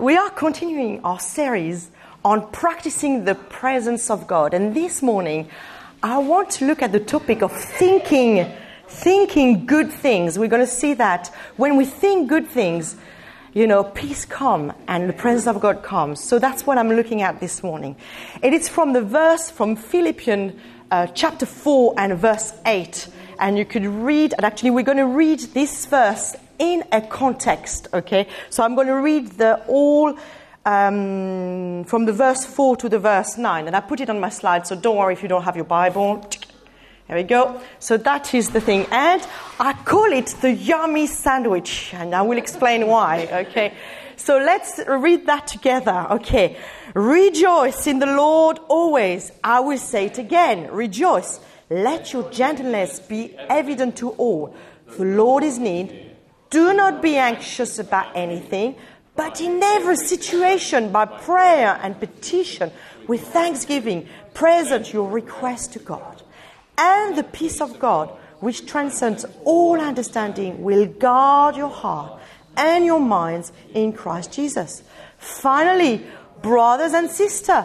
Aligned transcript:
We 0.00 0.16
are 0.16 0.30
continuing 0.30 1.04
our 1.04 1.20
series 1.20 1.90
on 2.24 2.50
practicing 2.52 3.26
the 3.26 3.34
presence 3.34 4.08
of 4.08 4.26
God. 4.26 4.54
And 4.54 4.74
this 4.74 5.02
morning, 5.02 5.50
I 6.02 6.16
want 6.16 6.48
to 6.52 6.64
look 6.64 6.80
at 6.80 6.90
the 6.90 7.00
topic 7.00 7.42
of 7.42 7.52
thinking, 7.52 8.50
thinking 8.88 9.66
good 9.66 9.92
things. 9.92 10.38
We're 10.38 10.48
going 10.48 10.64
to 10.64 10.66
see 10.66 10.94
that 10.94 11.28
when 11.58 11.76
we 11.76 11.84
think 11.84 12.30
good 12.30 12.48
things, 12.48 12.96
you 13.52 13.66
know, 13.66 13.84
peace 13.84 14.24
comes 14.24 14.72
and 14.88 15.06
the 15.06 15.12
presence 15.12 15.46
of 15.46 15.60
God 15.60 15.82
comes. 15.82 16.24
So 16.24 16.38
that's 16.38 16.66
what 16.66 16.78
I'm 16.78 16.88
looking 16.88 17.20
at 17.20 17.38
this 17.38 17.62
morning. 17.62 17.94
It 18.42 18.54
is 18.54 18.70
from 18.70 18.94
the 18.94 19.02
verse 19.02 19.50
from 19.50 19.76
Philippians 19.76 20.58
uh, 20.90 21.08
chapter 21.08 21.44
4 21.44 21.92
and 21.98 22.18
verse 22.18 22.54
8. 22.64 23.06
And 23.40 23.58
you 23.58 23.64
could 23.64 23.86
read, 23.86 24.34
and 24.34 24.44
actually, 24.44 24.70
we're 24.70 24.84
going 24.84 24.98
to 24.98 25.06
read 25.06 25.40
this 25.40 25.86
verse 25.86 26.36
in 26.58 26.84
a 26.92 27.00
context, 27.00 27.88
okay? 27.92 28.28
So 28.50 28.62
I'm 28.62 28.74
going 28.74 28.86
to 28.86 29.00
read 29.00 29.28
the 29.32 29.64
all 29.66 30.16
um, 30.66 31.84
from 31.84 32.04
the 32.04 32.12
verse 32.12 32.44
4 32.44 32.76
to 32.76 32.88
the 32.88 32.98
verse 32.98 33.38
9. 33.38 33.66
And 33.66 33.74
I 33.74 33.80
put 33.80 34.00
it 34.00 34.10
on 34.10 34.20
my 34.20 34.28
slide, 34.28 34.66
so 34.66 34.76
don't 34.76 34.96
worry 34.96 35.14
if 35.14 35.22
you 35.22 35.28
don't 35.28 35.42
have 35.42 35.56
your 35.56 35.64
Bible. 35.64 36.24
There 37.08 37.16
we 37.16 37.24
go. 37.24 37.60
So 37.78 37.96
that 37.96 38.34
is 38.34 38.50
the 38.50 38.60
thing. 38.60 38.86
And 38.90 39.26
I 39.58 39.72
call 39.72 40.12
it 40.12 40.26
the 40.42 40.52
yummy 40.52 41.06
sandwich. 41.06 41.92
And 41.94 42.14
I 42.14 42.22
will 42.22 42.38
explain 42.38 42.86
why, 42.86 43.26
okay? 43.48 43.74
So 44.16 44.36
let's 44.36 44.78
read 44.86 45.26
that 45.26 45.46
together, 45.46 46.06
okay? 46.10 46.58
Rejoice 46.94 47.86
in 47.86 47.98
the 47.98 48.06
Lord 48.06 48.58
always. 48.68 49.32
I 49.42 49.60
will 49.60 49.78
say 49.78 50.06
it 50.06 50.18
again. 50.18 50.70
Rejoice. 50.70 51.40
Let 51.70 52.12
your 52.12 52.28
gentleness 52.30 52.98
be 52.98 53.36
evident 53.48 53.96
to 53.98 54.10
all. 54.10 54.54
The 54.98 55.04
Lord 55.04 55.44
is 55.44 55.58
near 55.58 55.88
do 56.50 56.74
not 56.74 57.00
be 57.00 57.16
anxious 57.16 57.78
about 57.78 58.16
anything, 58.16 58.74
but 59.14 59.40
in 59.40 59.62
every 59.62 59.96
situation, 59.96 60.90
by 60.90 61.04
prayer 61.04 61.78
and 61.80 61.98
petition, 61.98 62.72
with 63.06 63.20
thanksgiving, 63.20 64.08
present 64.34 64.92
your 64.92 65.08
request 65.08 65.72
to 65.74 65.78
God. 65.78 66.22
And 66.76 67.16
the 67.16 67.22
peace 67.22 67.60
of 67.60 67.78
God, 67.78 68.08
which 68.40 68.66
transcends 68.66 69.24
all 69.44 69.80
understanding, 69.80 70.62
will 70.62 70.86
guard 70.86 71.54
your 71.54 71.70
heart 71.70 72.20
and 72.56 72.84
your 72.84 73.00
minds 73.00 73.52
in 73.72 73.92
Christ 73.92 74.32
Jesus. 74.32 74.82
Finally, 75.18 76.04
brothers 76.42 76.94
and 76.94 77.08
sisters, 77.10 77.64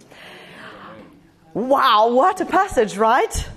Wow, 1.53 2.13
what 2.13 2.39
a 2.39 2.45
passage, 2.45 2.95
right? 2.95 3.49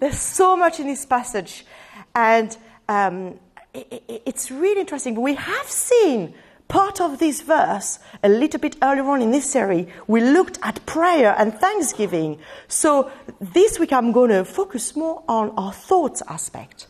There's 0.00 0.18
so 0.18 0.56
much 0.56 0.80
in 0.80 0.86
this 0.86 1.04
passage. 1.04 1.66
And 2.14 2.56
um, 2.88 3.38
it, 3.74 4.02
it, 4.08 4.22
it's 4.24 4.50
really 4.50 4.80
interesting. 4.80 5.20
We 5.20 5.34
have 5.34 5.68
seen 5.68 6.32
part 6.68 7.02
of 7.02 7.18
this 7.18 7.42
verse 7.42 7.98
a 8.22 8.28
little 8.30 8.58
bit 8.58 8.76
earlier 8.82 9.04
on 9.04 9.20
in 9.20 9.30
this 9.30 9.50
series. 9.50 9.88
We 10.06 10.22
looked 10.22 10.58
at 10.62 10.84
prayer 10.86 11.34
and 11.36 11.52
thanksgiving. 11.52 12.38
So 12.68 13.10
this 13.40 13.78
week 13.78 13.92
I'm 13.92 14.12
going 14.12 14.30
to 14.30 14.46
focus 14.46 14.96
more 14.96 15.22
on 15.28 15.50
our 15.50 15.72
thoughts 15.72 16.22
aspect. 16.26 16.86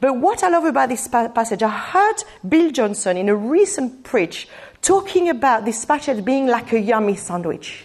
But 0.00 0.16
what 0.16 0.42
I 0.42 0.48
love 0.48 0.64
about 0.64 0.88
this 0.88 1.06
passage, 1.08 1.62
I 1.62 1.68
heard 1.68 2.24
Bill 2.48 2.70
Johnson 2.70 3.18
in 3.18 3.28
a 3.28 3.36
recent 3.36 4.02
preach 4.02 4.48
talking 4.80 5.28
about 5.28 5.66
this 5.66 5.84
passage 5.84 6.24
being 6.24 6.46
like 6.46 6.72
a 6.72 6.80
yummy 6.80 7.16
sandwich. 7.16 7.84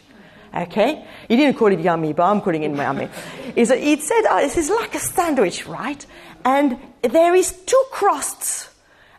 Okay? 0.55 1.05
He 1.27 1.35
didn't 1.35 1.57
call 1.57 1.67
it 1.67 1.79
yummy, 1.79 2.13
but 2.13 2.23
I'm 2.23 2.41
calling 2.41 2.63
it 2.63 2.75
yummy. 2.75 3.09
He 3.55 3.65
said, 3.65 4.23
oh, 4.29 4.39
this 4.41 4.57
is 4.57 4.69
like 4.69 4.95
a 4.95 4.99
sandwich, 4.99 5.67
right? 5.67 6.05
And 6.43 6.77
there 7.01 7.35
is 7.35 7.51
two 7.51 7.83
crusts 7.91 8.69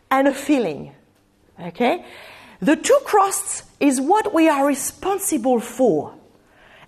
and 0.09 0.27
a 0.27 0.33
filling. 0.33 0.93
Okay? 1.59 2.05
The 2.61 2.75
two 2.75 2.99
crusts 3.05 3.63
is 3.79 4.01
what 4.01 4.33
we 4.33 4.49
are 4.49 4.65
responsible 4.65 5.59
for. 5.59 6.13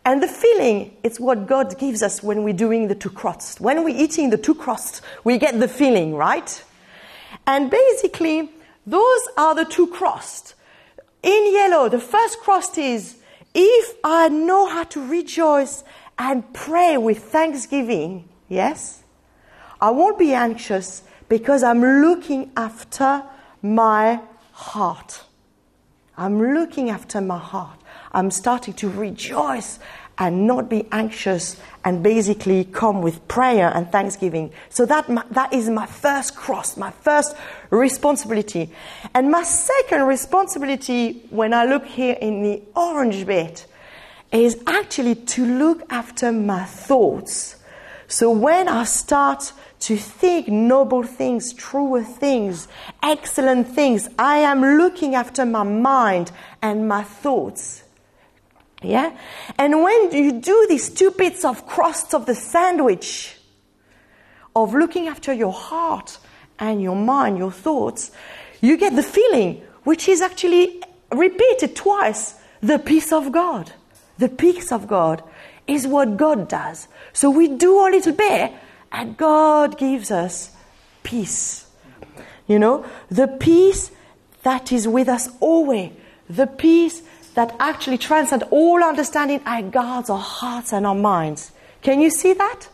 And 0.06 0.24
the 0.24 0.28
filling 0.28 0.96
is 1.04 1.20
what 1.20 1.46
God 1.46 1.78
gives 1.78 2.02
us 2.02 2.24
when 2.24 2.44
we're 2.44 2.54
doing 2.54 2.88
the 2.88 2.96
two 2.96 3.10
crusts. 3.10 3.60
When 3.60 3.84
we're 3.84 3.96
eating 3.96 4.32
the 4.32 4.38
two 4.38 4.56
crusts, 4.56 5.02
we 5.24 5.38
get 5.38 5.60
the 5.60 5.68
filling, 5.68 6.16
right? 6.16 6.64
And 7.46 7.70
basically, 7.70 8.50
those 8.88 9.22
are 9.38 9.54
the 9.54 9.66
two 9.66 9.88
crusts. 9.88 10.56
In 11.22 11.54
yellow, 11.54 11.90
the 11.90 12.00
first 12.00 12.40
crust 12.40 12.78
is 12.78 13.18
if 13.54 13.96
I 14.04 14.30
know 14.30 14.68
how 14.68 14.84
to 14.86 15.08
rejoice 15.08 15.84
and 16.18 16.54
pray 16.54 16.98
with 16.98 17.24
thanksgiving, 17.24 18.30
yes, 18.48 19.04
I 19.82 19.92
won't 19.92 20.20
be 20.20 20.34
anxious 20.34 21.04
because 21.30 21.64
I'm 21.64 21.82
looking 21.82 22.52
after 22.58 23.24
my 23.62 24.22
heart. 24.52 25.24
I'm 26.18 26.54
looking 26.54 26.90
after 26.90 27.22
my 27.22 27.38
heart. 27.38 27.80
I'm 28.12 28.32
starting 28.32 28.74
to 28.76 28.90
rejoice 28.90 29.80
and 30.20 30.46
not 30.46 30.70
be 30.70 30.86
anxious 30.92 31.56
and 31.86 32.04
basically 32.04 32.66
come 32.66 33.02
with 33.02 33.26
prayer 33.30 33.72
and 33.74 33.90
thanksgiving. 33.90 34.52
So 34.70 34.86
that, 34.86 35.08
that 35.32 35.54
is 35.54 35.70
my 35.70 35.86
first 35.86 36.36
cross, 36.36 36.76
my 36.76 36.92
first 36.92 37.36
responsibility. 37.70 38.70
And 39.16 39.32
my 39.32 39.44
second 39.44 40.04
responsibility 40.04 41.24
when 41.30 41.54
I 41.54 41.66
look 41.66 41.86
here 41.86 42.18
in 42.20 42.44
the 42.44 42.62
orange 42.76 43.26
bit 43.26 43.66
is 44.32 44.62
actually 44.68 45.16
to 45.16 45.46
look 45.46 45.84
after 45.90 46.34
my 46.34 46.66
thoughts. 46.66 47.56
So 48.08 48.30
when 48.30 48.68
I 48.68 48.84
start 48.84 49.54
to 49.82 49.96
think 49.96 50.50
noble 50.50 51.04
things, 51.04 51.54
truer 51.54 52.04
things, 52.04 52.68
excellent 53.02 53.70
things, 53.70 54.10
I 54.20 54.40
am 54.40 54.62
looking 54.62 55.16
after 55.16 55.46
my 55.46 55.64
mind 55.64 56.32
and 56.62 56.90
my 56.90 57.04
thoughts. 57.04 57.84
Yeah? 58.82 59.18
And 59.58 59.84
when 59.84 60.12
you 60.12 60.34
do 60.40 60.66
these 60.70 60.90
two 60.90 61.12
bits 61.12 61.44
of 61.44 61.68
crust 61.68 62.14
of 62.14 62.26
the 62.26 62.36
sandwich, 62.36 63.36
of 64.56 64.74
looking 64.74 65.08
after 65.08 65.34
your 65.34 65.54
heart 65.54 66.18
and 66.58 66.82
your 66.82 66.96
mind, 66.96 67.38
your 67.38 67.52
thoughts, 67.52 68.12
you 68.62 68.78
get 68.78 68.96
the 68.96 69.04
feeling, 69.04 69.62
which 69.84 70.08
is 70.08 70.22
actually 70.22 70.82
repeated 71.12 71.76
twice, 71.76 72.36
the 72.62 72.80
peace 72.80 73.12
of 73.12 73.32
God. 73.32 73.72
The 74.18 74.30
peace 74.30 74.72
of 74.72 74.88
God 74.88 75.24
is 75.66 75.88
what 75.88 76.18
God 76.18 76.50
does. 76.50 76.88
So 77.14 77.30
we 77.30 77.48
do 77.48 77.88
a 77.88 77.90
little 77.90 78.14
bit, 78.14 78.52
and 78.92 79.16
God 79.16 79.78
gives 79.78 80.12
us 80.12 80.52
peace. 81.04 81.68
You 82.48 82.60
know, 82.60 82.86
the 83.10 83.28
peace 83.28 83.92
that 84.44 84.72
is 84.72 84.88
with 84.88 85.08
us 85.08 85.30
always. 85.40 85.92
The 86.30 86.48
peace 86.48 87.02
that 87.40 87.56
actually 87.58 87.98
transcend 87.98 88.44
all 88.52 88.84
understanding 88.84 89.40
and 89.46 89.72
guards 89.72 90.10
our 90.10 90.20
hearts 90.20 90.74
and 90.74 90.86
our 90.86 90.94
minds. 90.94 91.54
Can 91.82 92.02
you 92.02 92.10
see 92.10 92.34
that? 92.34 92.68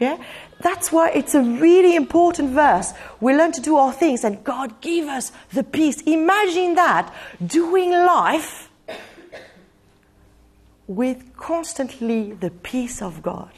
Yeah? 0.00 0.20
That's 0.62 0.90
why 0.90 1.10
it's 1.10 1.32
a 1.36 1.42
really 1.42 1.94
important 1.94 2.50
verse. 2.50 2.92
We 3.20 3.36
learn 3.36 3.52
to 3.52 3.60
do 3.60 3.76
all 3.76 3.92
things 3.92 4.24
and 4.24 4.42
God 4.42 4.80
give 4.80 5.06
us 5.06 5.30
the 5.52 5.62
peace. 5.62 6.00
Imagine 6.02 6.74
that 6.74 7.14
doing 7.46 7.92
life 7.92 8.68
with 10.88 11.36
constantly 11.36 12.32
the 12.32 12.50
peace 12.50 13.00
of 13.00 13.22
God. 13.22 13.52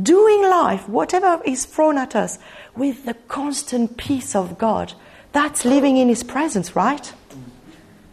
Doing 0.00 0.42
life, 0.42 0.86
whatever 0.90 1.40
is 1.46 1.64
thrown 1.64 1.96
at 1.96 2.14
us, 2.14 2.38
with 2.76 3.06
the 3.06 3.14
constant 3.14 3.96
peace 3.96 4.36
of 4.36 4.58
God. 4.58 4.92
That's 5.32 5.64
living 5.64 5.96
in 5.96 6.10
His 6.10 6.22
presence, 6.22 6.76
right? 6.76 7.14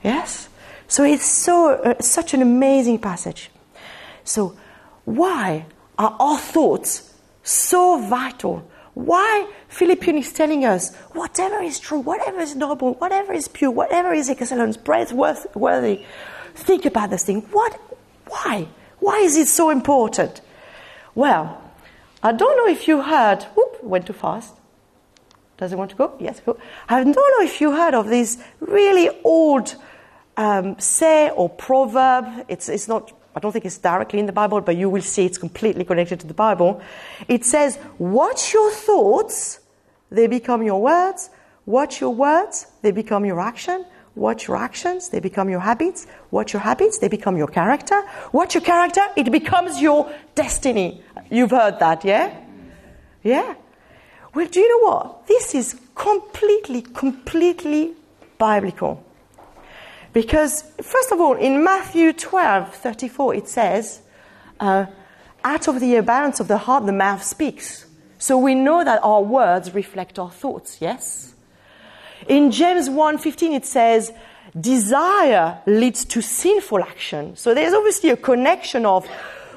Yes? 0.02 0.48
So 0.92 1.06
it's 1.06 1.26
so, 1.26 1.76
uh, 1.76 2.02
such 2.02 2.34
an 2.34 2.42
amazing 2.42 3.00
passage. 3.00 3.50
So, 4.26 4.58
why 5.06 5.66
are 5.98 6.18
our 6.20 6.38
thoughts 6.38 7.14
so 7.44 7.98
vital? 7.98 8.70
Why 8.94 9.48
Philippians 9.70 10.28
is 10.28 10.34
telling 10.34 10.66
us 10.66 10.94
whatever 11.14 11.62
is 11.64 11.80
true, 11.80 12.00
whatever 12.00 12.42
is 12.42 12.58
noble, 12.58 12.96
whatever 12.96 13.32
is 13.32 13.48
pure, 13.48 13.72
whatever 13.72 14.12
is 14.14 14.30
excellent, 14.30 14.84
praiseworthy, 14.84 16.04
think 16.56 16.86
about 16.86 17.10
this 17.10 17.24
thing. 17.24 17.40
What? 17.54 17.80
Why? 18.28 18.68
Why 19.00 19.20
is 19.20 19.38
it 19.38 19.48
so 19.48 19.70
important? 19.70 20.42
Well, 21.16 21.62
I 22.22 22.34
don't 22.34 22.58
know 22.58 22.68
if 22.68 22.90
you 22.90 23.02
heard. 23.02 23.44
Whoop, 23.56 23.82
went 23.82 24.08
too 24.08 24.14
fast. 24.14 24.54
Does 25.56 25.72
it 25.72 25.78
want 25.78 25.92
to 25.92 25.96
go? 25.96 26.18
Yes, 26.20 26.42
go. 26.42 26.58
I 26.90 27.02
don't 27.02 27.16
know 27.16 27.46
if 27.46 27.62
you 27.62 27.72
heard 27.72 27.96
of 27.96 28.08
this 28.08 28.44
really 28.60 29.10
old 29.24 29.78
um, 30.38 30.80
say 30.80 31.30
or 31.30 31.50
proverb. 31.50 32.46
It's, 32.48 32.70
it's 32.70 32.88
not, 32.88 33.12
I 33.36 33.40
don't 33.40 33.52
think 33.52 33.66
it's 33.66 33.78
directly 33.78 34.20
in 34.20 34.26
the 34.26 34.34
Bible, 34.34 34.62
but 34.62 34.76
you 34.76 34.90
will 34.90 35.02
see 35.02 35.26
it's 35.26 35.38
completely 35.38 35.84
connected 35.84 36.20
to 36.22 36.28
the 36.28 36.34
Bible. 36.34 36.82
It 37.28 37.46
says, 37.46 37.80
Watch 37.98 38.54
your 38.54 38.72
thoughts, 38.72 39.60
they 40.10 40.28
become 40.28 40.64
your 40.64 40.82
words. 40.82 41.30
Watch 41.66 42.02
your 42.02 42.14
words, 42.14 42.68
they 42.82 42.92
become 42.92 43.24
your 43.26 43.40
action. 43.40 43.86
Watch 44.16 44.48
your 44.48 44.58
actions, 44.58 45.10
they 45.10 45.22
become 45.22 45.50
your 45.50 45.62
habits. 45.62 46.06
Watch 46.32 46.52
your 46.52 46.62
habits, 46.62 46.98
they 46.98 47.08
become 47.08 47.38
your 47.38 47.48
character. 47.48 48.02
Watch 48.34 48.56
your 48.56 48.62
character, 48.62 49.02
it 49.16 49.32
becomes 49.32 49.82
your 49.82 50.12
destiny. 50.36 51.02
You've 51.30 51.52
heard 51.52 51.80
that, 51.80 52.04
yeah? 52.04 52.36
Yeah. 53.24 53.56
Well, 54.34 54.48
do 54.48 54.60
you 54.60 54.70
know 54.70 54.90
what? 54.90 55.28
This 55.28 55.56
is 55.56 55.80
completely, 55.96 56.82
completely 56.82 57.94
biblical. 58.38 59.04
Because, 60.14 60.64
first 60.82 61.12
of 61.12 61.22
all, 61.22 61.36
in 61.36 61.64
Matthew 61.64 62.14
12 62.14 62.76
34, 62.76 63.36
it 63.36 63.48
says, 63.48 64.02
uh, 64.60 64.86
out 65.44 65.68
of 65.68 65.80
the 65.80 65.96
abundance 65.96 66.40
of 66.40 66.48
the 66.48 66.58
heart, 66.58 66.86
the 66.86 66.94
mouth 66.94 67.24
speaks. 67.24 67.86
So 68.18 68.38
we 68.38 68.54
know 68.54 68.84
that 68.84 69.00
our 69.04 69.24
words 69.24 69.74
reflect 69.74 70.20
our 70.20 70.30
thoughts, 70.30 70.78
yes? 70.80 71.34
In 72.28 72.52
James 72.52 72.88
1:15 72.88 73.54
it 73.54 73.66
says 73.66 74.14
desire 74.60 75.58
leads 75.66 76.06
to 76.06 76.22
sinful 76.22 76.84
action. 76.84 77.36
So 77.36 77.56
there's 77.56 77.74
obviously 77.74 78.12
a 78.12 78.18
connection 78.18 78.86
of 78.86 79.08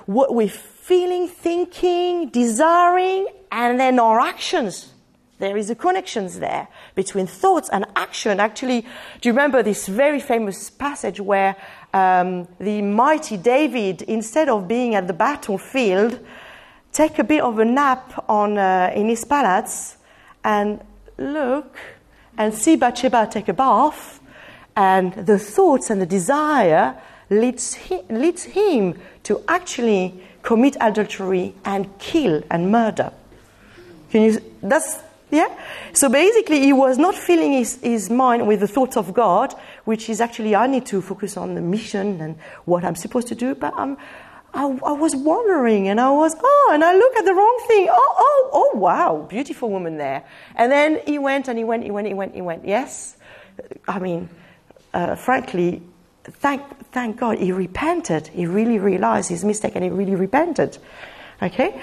what 0.07 0.35
we're 0.35 0.49
feeling, 0.49 1.29
thinking, 1.29 2.31
desiring 2.31 3.27
and 3.53 3.79
then 3.79 3.99
our 3.99 4.21
actions. 4.21 4.94
There 5.39 5.57
is 5.57 5.69
a 5.69 5.75
connection 5.75 6.29
there 6.39 6.69
between 6.95 7.27
thoughts 7.27 7.69
and 7.69 7.85
action. 7.97 8.39
Actually, 8.39 8.83
do 9.21 9.29
you 9.29 9.33
remember 9.33 9.63
this 9.63 9.89
very 9.89 10.21
famous 10.21 10.71
passage 10.71 11.21
where 11.21 11.57
um, 11.93 12.47
the 12.61 12.83
mighty 12.83 13.37
David, 13.37 14.03
instead 14.03 14.49
of 14.49 14.69
being 14.69 14.95
at 14.95 15.09
the 15.09 15.13
battlefield, 15.13 16.21
take 16.93 17.19
a 17.19 17.25
bit 17.25 17.43
of 17.43 17.59
a 17.59 17.65
nap 17.65 18.25
on, 18.29 18.57
uh, 18.57 18.93
in 18.95 19.09
his 19.09 19.25
palace 19.25 19.97
and 20.45 20.81
look 21.19 21.77
and 22.39 22.55
see 22.55 22.77
Bathsheba 22.77 23.29
take 23.31 23.49
a 23.49 23.53
bath, 23.53 24.21
and 24.77 25.13
the 25.15 25.39
thoughts 25.39 25.91
and 25.91 26.01
the 26.01 26.07
desire 26.07 26.97
leads, 27.31 27.79
leads 28.09 28.45
him 28.45 29.01
to 29.23 29.43
actually 29.49 30.21
commit 30.43 30.77
adultery 30.81 31.55
and 31.65 31.99
kill 31.99 32.43
and 32.51 32.71
murder. 32.71 33.13
Can 34.11 34.23
you? 34.23 34.41
That's 34.63 34.99
yeah. 35.35 35.55
So 35.93 36.09
basically, 36.09 36.61
he 36.61 36.73
was 36.73 36.99
not 36.99 37.15
filling 37.15 37.53
his, 37.53 37.81
his 37.83 38.11
mind 38.11 38.47
with 38.47 38.61
the 38.61 38.69
thoughts 38.69 38.97
of 38.97 39.13
God, 39.13 39.55
which 39.85 40.09
is 40.09 40.21
actually 40.21 40.55
I 40.55 40.67
need 40.67 40.87
to 40.87 41.03
focus 41.03 41.37
on 41.37 41.55
the 41.55 41.61
mission 41.61 42.21
and 42.21 42.37
what 42.65 42.85
I'm 42.85 42.95
supposed 42.95 43.29
to 43.29 43.35
do. 43.35 43.55
But 43.55 43.75
I'm, 43.77 43.97
I, 44.55 44.65
I 44.67 44.93
was 44.93 45.17
wandering 45.17 45.89
and 45.89 46.01
I 46.01 46.11
was 46.11 46.37
oh, 46.41 46.71
and 46.73 46.85
I 46.85 46.95
look 46.95 47.17
at 47.17 47.25
the 47.25 47.35
wrong 47.35 47.65
thing. 47.67 47.89
Oh, 47.91 48.15
oh, 48.19 48.51
oh, 48.53 48.79
wow, 48.79 49.27
beautiful 49.29 49.71
woman 49.71 49.99
there. 49.99 50.25
And 50.55 50.71
then 50.71 51.01
he 51.07 51.19
went 51.19 51.49
and 51.49 51.59
he 51.59 51.65
went, 51.65 51.83
he 51.83 51.91
went, 51.91 52.07
he 52.07 52.15
went, 52.15 52.35
he 52.35 52.43
went. 52.43 52.65
Yes, 52.67 53.17
I 53.89 53.99
mean, 53.99 54.29
uh, 54.93 55.17
frankly, 55.17 55.83
thank 56.25 56.63
thank 56.93 57.17
God 57.19 57.39
he 57.39 57.51
repented. 57.51 58.29
He 58.29 58.47
really 58.47 58.79
realized 58.79 59.29
his 59.29 59.45
mistake 59.45 59.75
and 59.75 59.85
he 59.85 59.91
really 59.91 60.15
repented. 60.15 60.79
Okay? 61.43 61.81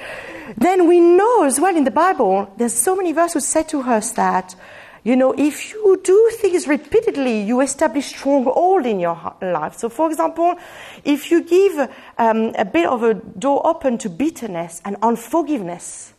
Then 0.58 0.88
we 0.88 1.00
know 1.00 1.44
as 1.44 1.60
well 1.60 1.76
in 1.76 1.84
the 1.84 1.92
Bible, 1.92 2.52
there's 2.58 2.74
so 2.74 2.96
many 2.96 3.12
verses 3.14 3.48
say 3.48 3.64
to 3.64 3.82
us 3.82 4.12
that, 4.14 4.56
you 5.04 5.16
know, 5.16 5.34
if 5.36 5.74
you 5.74 6.00
do 6.04 6.32
things 6.36 6.68
repeatedly, 6.68 7.42
you 7.42 7.62
establish 7.62 8.08
stronghold 8.08 8.86
in 8.86 9.00
your 9.00 9.36
life. 9.42 9.78
So, 9.78 9.90
for 9.90 10.10
example, 10.10 10.56
if 11.04 11.32
you 11.32 11.44
give 11.44 11.90
um, 12.18 12.54
a 12.56 12.66
bit 12.66 12.86
of 12.86 13.02
a 13.04 13.16
door 13.16 13.66
open 13.66 13.98
to 14.00 14.10
bitterness 14.10 14.82
and 14.86 14.98
unforgiveness, 15.02 16.14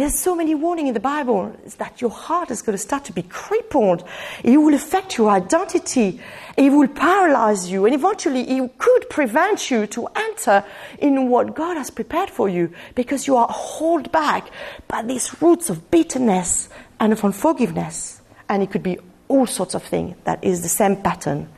there's 0.00 0.18
so 0.18 0.34
many 0.34 0.54
warning 0.54 0.88
in 0.88 0.94
the 0.94 1.00
Bible 1.00 1.56
that 1.78 2.02
your 2.02 2.10
heart 2.10 2.50
is 2.50 2.60
going 2.60 2.74
to 2.74 2.82
start 2.82 3.04
to 3.06 3.12
be 3.12 3.22
crippled. 3.22 4.04
It 4.44 4.58
will 4.58 4.74
affect 4.74 5.16
your 5.16 5.30
identity. 5.30 6.20
It 6.56 6.70
will 6.70 6.88
paralyze 6.88 7.70
you. 7.70 7.86
And 7.86 7.94
eventually 7.94 8.42
it 8.42 8.78
could 8.78 9.08
prevent 9.08 9.70
you 9.70 9.86
to 9.86 10.06
enter 10.14 10.64
in 10.98 11.28
what 11.30 11.54
God 11.54 11.78
has 11.78 11.90
prepared 11.90 12.28
for 12.28 12.46
you 12.46 12.72
because 12.94 13.26
you 13.26 13.36
are 13.36 13.48
held 13.48 14.12
back 14.12 14.50
by 14.86 15.02
these 15.02 15.40
roots 15.40 15.70
of 15.70 15.90
bitterness 15.90 16.68
and 17.00 17.14
of 17.14 17.24
unforgiveness. 17.24 18.20
And 18.50 18.62
it 18.62 18.70
could 18.70 18.82
be 18.82 18.98
all 19.28 19.46
sorts 19.46 19.74
of 19.74 19.82
things 19.82 20.14
that 20.24 20.44
is 20.44 20.62
the 20.62 20.68
same 20.68 20.96
pattern. 20.96 21.48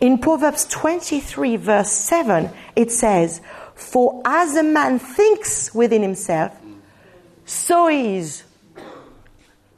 In 0.00 0.18
Proverbs 0.18 0.64
23 0.66 1.56
verse 1.56 1.90
7, 1.90 2.50
it 2.76 2.92
says, 2.92 3.40
For 3.74 4.22
as 4.24 4.54
a 4.54 4.62
man 4.62 5.00
thinks 5.00 5.74
within 5.74 6.02
himself, 6.02 6.59
so 7.50 7.88
is. 7.88 8.44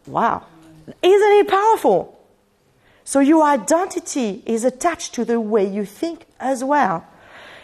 Wow. 0.06 0.46
Isn't 0.86 1.32
it 1.32 1.48
powerful? 1.48 2.18
So 3.04 3.20
your 3.20 3.44
identity 3.44 4.42
is 4.46 4.64
attached 4.64 5.14
to 5.14 5.24
the 5.24 5.40
way 5.40 5.66
you 5.66 5.84
think 5.84 6.26
as 6.38 6.62
well. 6.62 7.06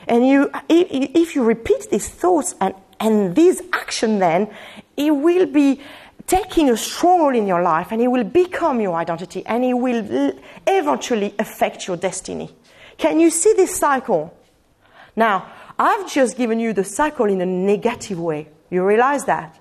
And 0.07 0.27
you, 0.27 0.51
if 0.69 1.35
you 1.35 1.45
repeat 1.45 1.91
these 1.91 2.09
thoughts 2.09 2.55
and, 2.61 2.75
and 2.99 3.37
this 3.37 3.63
action, 3.73 4.19
then 4.19 4.51
it 4.97 5.11
will 5.11 5.47
be 5.47 5.81
taking 6.27 6.71
a 6.71 6.77
stronghold 6.77 7.35
in 7.35 7.47
your 7.47 7.63
life 7.63 7.93
and 7.93 8.01
it 8.01 8.09
will 8.09 8.25
become 8.25 8.81
your 8.81 8.95
identity 8.95 9.45
and 9.47 9.65
it 9.65 9.75
will 9.75 10.33
eventually 10.67 11.35
affect 11.39 11.87
your 11.87 11.97
destiny. 11.97 12.51
Can 12.97 13.21
you 13.21 13.31
see 13.31 13.53
this 13.55 13.77
cycle? 13.77 14.35
Now, 15.15 15.51
I've 15.79 16.11
just 16.11 16.37
given 16.37 16.59
you 16.61 16.73
the 16.73 16.85
cycle 16.85 17.27
in 17.27 17.41
a 17.41 17.47
negative 17.47 18.19
way. 18.19 18.49
You 18.71 18.85
realize 18.85 19.25
that? 19.27 19.59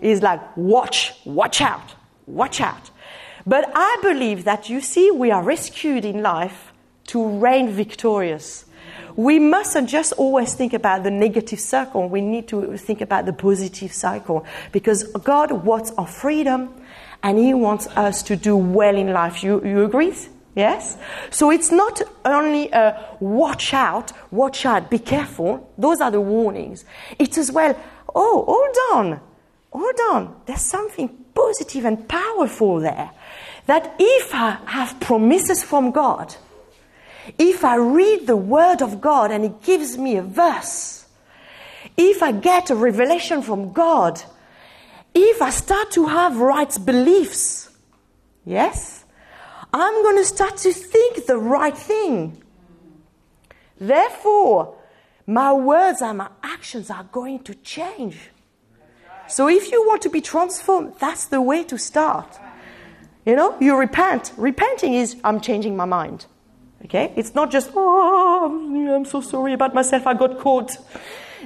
Is 0.00 0.22
like, 0.22 0.40
watch, 0.56 1.14
watch 1.24 1.60
out, 1.60 1.94
watch 2.26 2.60
out. 2.60 2.90
But 3.46 3.70
I 3.74 3.96
believe 4.02 4.44
that 4.44 4.68
you 4.68 4.80
see, 4.80 5.10
we 5.10 5.30
are 5.30 5.42
rescued 5.42 6.04
in 6.04 6.22
life 6.22 6.72
to 7.06 7.26
reign 7.26 7.70
victorious. 7.70 8.66
We 9.16 9.38
mustn't 9.38 9.88
just 9.88 10.12
always 10.12 10.54
think 10.54 10.74
about 10.74 11.02
the 11.02 11.10
negative 11.10 11.58
circle. 11.58 12.08
We 12.08 12.20
need 12.20 12.46
to 12.48 12.76
think 12.76 13.00
about 13.00 13.24
the 13.24 13.32
positive 13.32 13.92
cycle 13.92 14.44
because 14.70 15.04
God 15.24 15.50
wants 15.64 15.92
our 15.96 16.06
freedom 16.06 16.74
and 17.22 17.38
He 17.38 17.54
wants 17.54 17.86
us 17.88 18.22
to 18.24 18.36
do 18.36 18.56
well 18.56 18.96
in 18.96 19.12
life. 19.12 19.42
You, 19.42 19.64
you 19.64 19.84
agree? 19.84 20.14
Yes? 20.54 20.98
So 21.30 21.50
it's 21.50 21.72
not 21.72 22.02
only 22.24 22.70
a 22.70 23.16
watch 23.18 23.72
out, 23.72 24.12
watch 24.30 24.66
out, 24.66 24.90
be 24.90 24.98
careful. 24.98 25.72
Those 25.78 26.00
are 26.00 26.10
the 26.10 26.20
warnings. 26.20 26.84
It's 27.18 27.38
as 27.38 27.50
well, 27.50 27.80
oh, 28.14 28.44
hold 28.46 29.06
on 29.06 29.20
hold 29.72 30.00
on, 30.10 30.40
there's 30.46 30.62
something 30.62 31.08
positive 31.34 31.84
and 31.84 32.08
powerful 32.08 32.80
there. 32.80 33.10
That 33.66 33.94
if 33.98 34.34
I 34.34 34.58
have 34.66 34.98
promises 35.00 35.62
from 35.62 35.90
God, 35.90 36.34
if 37.38 37.64
I 37.64 37.76
read 37.76 38.26
the 38.26 38.36
Word 38.36 38.82
of 38.82 39.00
God 39.00 39.30
and 39.30 39.44
it 39.44 39.62
gives 39.62 39.98
me 39.98 40.16
a 40.16 40.22
verse, 40.22 41.06
if 41.96 42.22
I 42.22 42.32
get 42.32 42.70
a 42.70 42.74
revelation 42.74 43.42
from 43.42 43.72
God, 43.72 44.22
if 45.14 45.42
I 45.42 45.50
start 45.50 45.90
to 45.92 46.06
have 46.06 46.38
right 46.38 46.76
beliefs, 46.84 47.70
yes, 48.44 49.04
I'm 49.72 50.02
going 50.02 50.16
to 50.16 50.24
start 50.24 50.56
to 50.58 50.72
think 50.72 51.26
the 51.26 51.36
right 51.36 51.76
thing. 51.76 52.42
Therefore, 53.78 54.76
my 55.26 55.52
words 55.52 56.00
and 56.00 56.18
my 56.18 56.30
actions 56.42 56.90
are 56.90 57.04
going 57.04 57.40
to 57.40 57.54
change. 57.54 58.30
So 59.28 59.48
if 59.48 59.70
you 59.70 59.86
want 59.86 60.02
to 60.02 60.10
be 60.10 60.20
transformed, 60.20 60.94
that's 60.98 61.26
the 61.26 61.40
way 61.40 61.64
to 61.64 61.78
start. 61.78 62.38
You 63.26 63.36
know, 63.36 63.56
you 63.60 63.76
repent. 63.76 64.32
Repenting 64.36 64.94
is, 64.94 65.16
I'm 65.22 65.40
changing 65.40 65.76
my 65.76 65.84
mind. 65.84 66.26
Okay? 66.84 67.12
It's 67.16 67.34
not 67.34 67.50
just, 67.50 67.70
oh, 67.74 68.94
I'm 68.94 69.04
so 69.04 69.20
sorry 69.20 69.52
about 69.52 69.74
myself, 69.74 70.06
I 70.06 70.14
got 70.14 70.38
caught. 70.38 70.76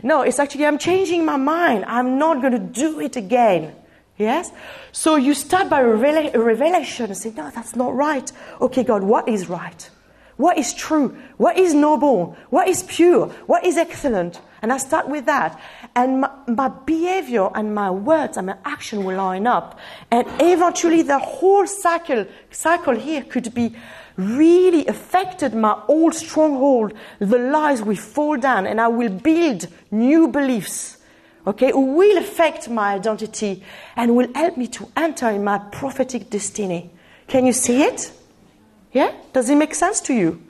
No, 0.02 0.22
it's 0.22 0.38
actually, 0.38 0.66
I'm 0.66 0.78
changing 0.78 1.24
my 1.24 1.36
mind. 1.36 1.84
I'm 1.86 2.18
not 2.18 2.40
going 2.40 2.52
to 2.52 2.58
do 2.58 3.00
it 3.00 3.16
again. 3.16 3.74
Yes? 4.16 4.52
So 4.92 5.16
you 5.16 5.34
start 5.34 5.68
by 5.68 5.80
a, 5.80 5.86
revelation 5.86 7.06
and 7.06 7.16
say, 7.16 7.32
no, 7.36 7.50
that's 7.50 7.74
not 7.74 7.94
right. 7.94 8.30
Okay, 8.60 8.84
God, 8.84 9.02
what 9.02 9.28
is 9.28 9.48
right? 9.48 9.90
What 10.42 10.58
is 10.58 10.74
true? 10.74 11.16
What 11.36 11.56
is 11.56 11.72
noble? 11.72 12.36
What 12.50 12.66
is 12.66 12.82
pure? 12.82 13.28
What 13.46 13.64
is 13.64 13.76
excellent? 13.76 14.40
And 14.60 14.72
I 14.72 14.78
start 14.78 15.08
with 15.08 15.26
that. 15.26 15.56
And 15.94 16.22
my, 16.22 16.30
my, 16.48 16.68
behavior 16.68 17.48
and 17.54 17.72
my 17.72 17.92
words 17.92 18.36
and 18.36 18.48
my 18.48 18.56
action 18.64 19.04
will 19.04 19.18
line 19.18 19.46
up. 19.46 19.78
And 20.10 20.26
eventually 20.40 21.02
the 21.02 21.20
whole 21.20 21.68
cycle, 21.68 22.26
cycle 22.50 22.96
here 22.96 23.22
could 23.22 23.54
be 23.54 23.76
really 24.16 24.84
affected 24.88 25.54
my 25.54 25.80
old 25.86 26.14
stronghold. 26.16 26.92
The 27.20 27.38
lies 27.38 27.80
will 27.80 27.94
fall 27.94 28.36
down 28.36 28.66
and 28.66 28.80
I 28.80 28.88
will 28.88 29.10
build 29.10 29.68
new 29.92 30.26
beliefs. 30.26 30.98
Okay, 31.46 31.72
will 31.72 32.18
affect 32.18 32.68
my 32.68 32.94
identity 32.94 33.62
and 33.94 34.16
will 34.16 34.34
help 34.34 34.56
me 34.56 34.66
to 34.66 34.88
enter 34.96 35.30
in 35.30 35.44
my 35.44 35.58
prophetic 35.58 36.30
destiny. 36.30 36.90
Can 37.28 37.46
you 37.46 37.52
see 37.52 37.84
it? 37.84 38.12
Yeah? 38.92 39.12
Does 39.32 39.48
it 39.48 39.56
make 39.56 39.74
sense 39.74 40.00
to 40.02 40.14
you? 40.14 40.42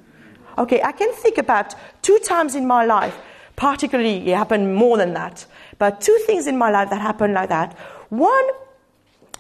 Okay, 0.58 0.82
I 0.82 0.92
can 0.92 1.12
think 1.14 1.38
about 1.38 1.74
two 2.02 2.18
times 2.18 2.54
in 2.54 2.66
my 2.66 2.84
life, 2.84 3.16
particularly 3.56 4.30
it 4.30 4.36
happened 4.36 4.74
more 4.74 4.98
than 4.98 5.14
that, 5.14 5.46
but 5.78 6.00
two 6.00 6.18
things 6.26 6.46
in 6.46 6.58
my 6.58 6.70
life 6.70 6.90
that 6.90 7.00
happened 7.00 7.34
like 7.34 7.48
that. 7.48 7.78
One 8.10 8.44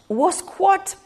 was 0.08 0.40
quite 0.40 0.96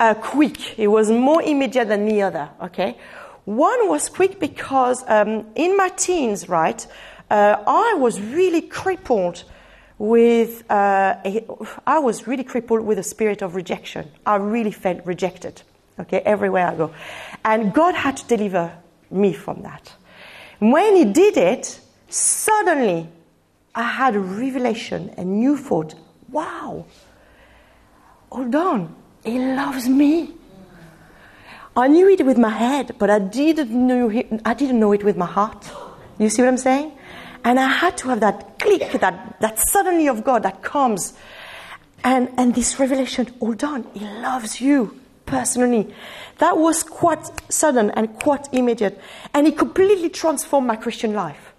uh, 0.00 0.14
quick. 0.14 0.78
It 0.78 0.88
was 0.88 1.10
more 1.10 1.42
immediate 1.42 1.88
than 1.88 2.06
the 2.06 2.22
other. 2.22 2.48
Okay, 2.62 2.96
one 3.44 3.88
was 3.88 4.08
quick 4.08 4.40
because 4.40 5.04
um, 5.08 5.46
in 5.54 5.76
my 5.76 5.88
teens, 5.90 6.48
right, 6.48 6.86
uh, 7.30 7.62
I 7.66 7.94
was 7.98 8.20
really 8.20 8.62
crippled 8.62 9.44
with. 9.98 10.68
Uh, 10.70 11.16
a, 11.24 11.44
I 11.86 11.98
was 11.98 12.26
really 12.26 12.44
crippled 12.44 12.82
with 12.82 12.98
a 12.98 13.02
spirit 13.02 13.42
of 13.42 13.54
rejection. 13.54 14.10
I 14.24 14.36
really 14.36 14.72
felt 14.72 15.04
rejected. 15.04 15.62
Okay, 15.98 16.18
everywhere 16.18 16.66
I 16.66 16.74
go, 16.74 16.92
and 17.44 17.72
God 17.72 17.94
had 17.94 18.18
to 18.18 18.26
deliver 18.26 18.72
me 19.10 19.32
from 19.32 19.62
that. 19.62 19.94
When 20.58 20.94
He 20.94 21.04
did 21.04 21.36
it, 21.36 21.80
suddenly 22.08 23.08
I 23.74 23.82
had 23.82 24.14
a 24.14 24.20
revelation, 24.20 25.14
a 25.16 25.24
new 25.24 25.56
thought. 25.56 25.94
Wow, 26.30 26.84
hold 28.30 28.54
on, 28.54 28.94
He 29.24 29.38
loves 29.38 29.88
me. 29.88 30.34
I 31.76 31.88
knew 31.88 32.08
it 32.08 32.24
with 32.24 32.38
my 32.38 32.50
head, 32.50 32.96
but 32.98 33.10
I 33.10 33.18
didn't 33.18 33.70
know 33.70 34.10
it, 34.10 34.26
I 34.44 34.54
didn't 34.54 34.80
know 34.80 34.92
it 34.92 35.04
with 35.04 35.16
my 35.16 35.26
heart. 35.26 35.70
You 36.18 36.28
see 36.28 36.42
what 36.42 36.48
I'm 36.48 36.56
saying? 36.58 36.92
And 37.44 37.60
I 37.60 37.68
had 37.68 37.96
to 37.98 38.08
have 38.08 38.20
that 38.20 38.58
click, 38.58 39.00
that, 39.00 39.40
that 39.40 39.58
suddenly 39.58 40.08
of 40.08 40.24
God 40.24 40.42
that 40.42 40.62
comes. 40.62 41.14
And, 42.02 42.30
and 42.36 42.54
this 42.54 42.78
revelation, 42.78 43.28
hold 43.40 43.62
on, 43.64 43.86
He 43.94 44.04
loves 44.04 44.60
you 44.60 45.00
personally. 45.26 45.92
That 46.38 46.56
was 46.56 46.82
quite 46.82 47.30
sudden 47.52 47.90
and 47.90 48.18
quite 48.20 48.48
immediate. 48.52 49.00
And 49.34 49.46
it 49.46 49.58
completely 49.58 50.08
transformed 50.08 50.66
my 50.66 50.76
Christian 50.76 51.12
life. 51.12 51.54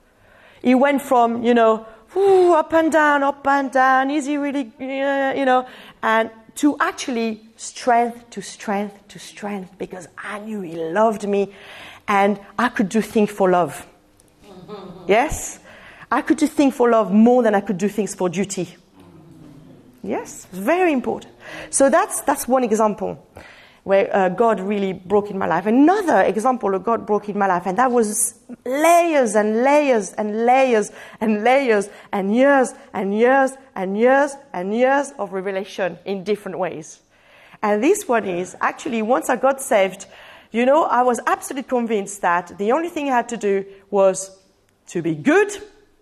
It 0.64 0.76
went 0.76 1.02
from, 1.02 1.44
you 1.44 1.54
know, 1.54 1.86
up 2.16 2.74
and 2.74 2.92
down, 2.92 3.24
up 3.24 3.46
and 3.48 3.72
down, 3.72 4.10
is 4.10 4.26
he 4.26 4.38
really, 4.38 4.72
you 4.80 5.46
know, 5.46 5.68
and 6.02 6.32
to 6.56 6.76
actually 6.80 7.42
strength 7.56 8.30
to 8.32 8.42
strength 8.42 9.08
to 9.10 9.20
strength 9.20 9.78
because 9.78 10.08
I 10.18 10.40
knew 10.40 10.62
he 10.62 10.76
loved 10.76 11.28
me 11.28 11.54
and 12.08 12.40
I 12.58 12.70
could 12.70 12.90
do 12.90 13.02
things 13.02 13.32
for 13.32 13.50
love. 13.50 13.86
Yes? 15.08 15.60
I 16.12 16.22
could 16.22 16.38
do 16.38 16.48
things 16.48 16.76
for 16.76 16.90
love 16.90 17.14
more 17.14 17.44
than 17.44 17.56
I 17.56 17.62
could 17.62 17.78
do 17.78 17.88
things 17.88 18.14
for 18.16 18.28
duty. 18.28 18.76
Yes, 20.04 20.48
very 20.52 20.92
important. 20.92 21.34
So 21.70 21.90
that's, 21.90 22.22
that's 22.22 22.48
one 22.48 22.64
example 22.64 23.26
where 23.88 24.13
uh, 24.13 24.27
God 24.27 24.60
really 24.60 24.91
broke 24.91 25.32
in 25.32 25.38
my 25.38 25.48
life. 25.48 25.65
Another 25.65 26.20
example 26.24 26.75
of 26.75 26.84
God 26.84 27.06
broke 27.06 27.29
in 27.29 27.39
my 27.39 27.48
life, 27.48 27.65
and 27.65 27.77
that 27.77 27.89
was 27.89 28.38
layers 28.65 29.34
and 29.34 29.63
layers 29.63 30.12
and 30.12 30.46
layers 30.46 30.91
and 31.22 31.41
layers 31.41 31.88
and 32.12 32.36
years 32.36 32.74
and 32.94 33.17
years 33.17 33.51
and 33.75 33.98
years 33.98 34.36
and 34.51 34.75
years 34.75 35.13
of 35.17 35.32
revelation 35.32 35.98
in 36.03 36.25
different 36.25 36.60
ways. 36.60 37.00
And 37.63 37.82
this 37.82 38.10
one 38.10 38.25
is 38.25 38.58
actually 38.60 39.01
once 39.01 39.29
I 39.29 39.38
got 39.38 39.62
saved, 39.62 40.06
you 40.51 40.65
know, 40.65 40.84
I 40.84 41.03
was 41.03 41.22
absolutely 41.25 41.70
convinced 41.70 42.22
that 42.24 42.58
the 42.58 42.74
only 42.74 42.89
thing 42.89 43.08
I 43.08 43.15
had 43.15 43.29
to 43.29 43.38
do 43.38 43.65
was 43.89 44.38
to 44.88 45.01
be 45.01 45.15
good, 45.15 45.50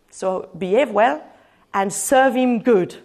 so 0.10 0.50
behave 0.58 0.90
well, 0.90 1.24
and 1.72 1.94
serve 1.94 2.34
Him 2.34 2.64
good 2.64 2.98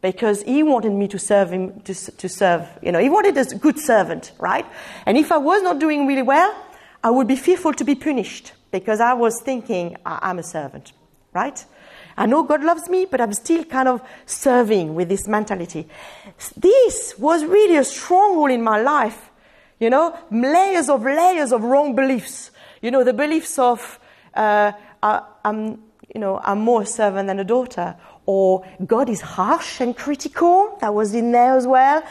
because 0.00 0.42
he 0.42 0.62
wanted 0.62 0.92
me 0.92 1.08
to 1.08 1.18
serve 1.18 1.50
him, 1.50 1.80
to, 1.80 1.94
to 1.94 2.28
serve, 2.28 2.66
you 2.82 2.92
know, 2.92 2.98
he 2.98 3.10
wanted 3.10 3.36
a 3.36 3.44
good 3.56 3.78
servant, 3.78 4.32
right? 4.38 4.66
And 5.06 5.18
if 5.18 5.30
I 5.30 5.38
was 5.38 5.62
not 5.62 5.78
doing 5.78 6.06
really 6.06 6.22
well, 6.22 6.54
I 7.02 7.10
would 7.10 7.26
be 7.26 7.36
fearful 7.36 7.74
to 7.74 7.84
be 7.84 7.94
punished 7.94 8.52
because 8.70 9.00
I 9.00 9.14
was 9.14 9.40
thinking, 9.42 9.96
I'm 10.06 10.38
a 10.38 10.42
servant, 10.42 10.92
right? 11.32 11.64
I 12.16 12.26
know 12.26 12.42
God 12.42 12.62
loves 12.62 12.88
me, 12.88 13.06
but 13.10 13.20
I'm 13.20 13.32
still 13.32 13.64
kind 13.64 13.88
of 13.88 14.02
serving 14.26 14.94
with 14.94 15.08
this 15.08 15.26
mentality. 15.26 15.88
This 16.56 17.18
was 17.18 17.44
really 17.44 17.76
a 17.76 17.84
stronghold 17.84 18.50
in 18.50 18.62
my 18.62 18.80
life, 18.80 19.30
you 19.78 19.90
know, 19.90 20.18
layers 20.30 20.88
of 20.88 21.02
layers 21.02 21.52
of 21.52 21.62
wrong 21.64 21.94
beliefs. 21.94 22.50
You 22.82 22.90
know, 22.90 23.04
the 23.04 23.12
beliefs 23.14 23.58
of, 23.58 23.98
uh, 24.34 24.72
I, 25.02 25.22
I'm, 25.44 25.82
you 26.14 26.20
know, 26.20 26.40
I'm 26.42 26.60
more 26.60 26.82
a 26.82 26.86
servant 26.86 27.28
than 27.28 27.38
a 27.38 27.44
daughter, 27.44 27.96
or 28.26 28.64
God 28.86 29.08
is 29.08 29.20
harsh 29.20 29.80
and 29.80 29.96
critical. 29.96 30.78
That 30.80 30.94
was 30.94 31.14
in 31.14 31.32
there 31.32 31.56
as 31.56 31.66
well. 31.66 32.02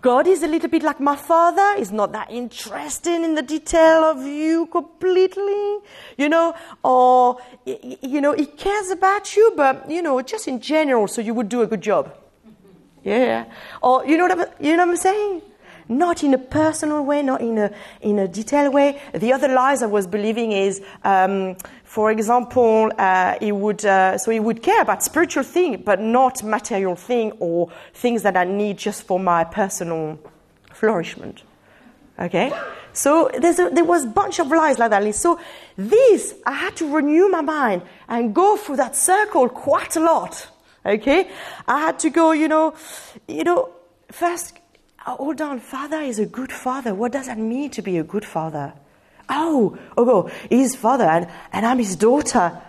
God 0.00 0.26
is 0.26 0.42
a 0.42 0.46
little 0.46 0.68
bit 0.68 0.82
like 0.82 0.98
my 1.00 1.16
father. 1.16 1.76
He's 1.76 1.92
not 1.92 2.12
that 2.12 2.30
interested 2.30 3.22
in 3.22 3.34
the 3.34 3.42
detail 3.42 4.04
of 4.04 4.26
you 4.26 4.66
completely, 4.66 5.78
you 6.16 6.28
know, 6.28 6.54
or, 6.82 7.40
you 7.64 8.20
know, 8.20 8.32
he 8.32 8.46
cares 8.46 8.90
about 8.90 9.36
you, 9.36 9.52
but, 9.56 9.90
you 9.90 10.02
know, 10.02 10.20
just 10.22 10.48
in 10.48 10.60
general, 10.60 11.06
so 11.06 11.20
you 11.20 11.34
would 11.34 11.48
do 11.48 11.62
a 11.62 11.66
good 11.66 11.80
job. 11.82 12.14
Yeah. 13.04 13.44
Or, 13.82 14.04
you 14.04 14.16
know 14.16 14.24
what 14.24 14.32
I'm, 14.32 14.64
you 14.64 14.76
know 14.76 14.84
what 14.84 14.92
I'm 14.92 14.96
saying? 14.96 15.42
Not 15.90 16.22
in 16.22 16.34
a 16.34 16.38
personal 16.38 17.02
way, 17.02 17.22
not 17.22 17.40
in 17.40 17.56
a, 17.56 17.70
in 18.02 18.18
a 18.18 18.28
detailed 18.28 18.74
way. 18.74 19.00
The 19.14 19.32
other 19.32 19.48
lies 19.48 19.82
I 19.82 19.86
was 19.86 20.06
believing 20.06 20.52
is, 20.52 20.82
um, 21.02 21.56
for 21.88 22.10
example, 22.10 22.92
uh, 22.98 23.36
he 23.40 23.50
would 23.50 23.82
uh, 23.82 24.18
so 24.18 24.30
he 24.30 24.38
would 24.38 24.62
care 24.62 24.82
about 24.82 25.02
spiritual 25.02 25.42
things, 25.42 25.80
but 25.82 25.98
not 25.98 26.42
material 26.42 26.94
thing 26.94 27.32
or 27.40 27.70
things 27.94 28.20
that 28.24 28.36
I 28.36 28.44
need 28.44 28.76
just 28.76 29.04
for 29.04 29.18
my 29.18 29.42
personal 29.44 30.18
flourishment. 30.74 31.44
Okay, 32.18 32.52
so 32.92 33.30
a, 33.30 33.40
there 33.40 33.84
was 33.84 34.04
a 34.04 34.08
bunch 34.08 34.38
of 34.38 34.48
lies 34.48 34.78
like 34.78 34.90
that. 34.90 35.14
So 35.14 35.40
this 35.78 36.34
I 36.44 36.52
had 36.52 36.76
to 36.76 36.94
renew 36.94 37.30
my 37.30 37.40
mind 37.40 37.80
and 38.06 38.34
go 38.34 38.58
through 38.58 38.76
that 38.76 38.94
circle 38.94 39.48
quite 39.48 39.96
a 39.96 40.00
lot. 40.00 40.46
Okay, 40.84 41.30
I 41.66 41.80
had 41.80 41.98
to 42.00 42.10
go, 42.10 42.32
you 42.32 42.48
know, 42.48 42.74
you 43.26 43.44
know, 43.44 43.70
first. 44.12 44.58
Hold 44.98 45.40
on, 45.40 45.58
father 45.60 46.02
is 46.02 46.18
a 46.18 46.26
good 46.26 46.52
father. 46.52 46.94
What 46.94 47.12
does 47.12 47.28
that 47.28 47.38
mean 47.38 47.70
to 47.70 47.80
be 47.80 47.96
a 47.96 48.04
good 48.04 48.26
father? 48.26 48.74
Oh, 49.28 49.78
oh, 49.96 50.10
oh, 50.10 50.30
he's 50.48 50.74
father 50.74 51.04
and, 51.04 51.28
and 51.52 51.66
I'm 51.66 51.78
his 51.78 51.96
daughter. 51.96 52.60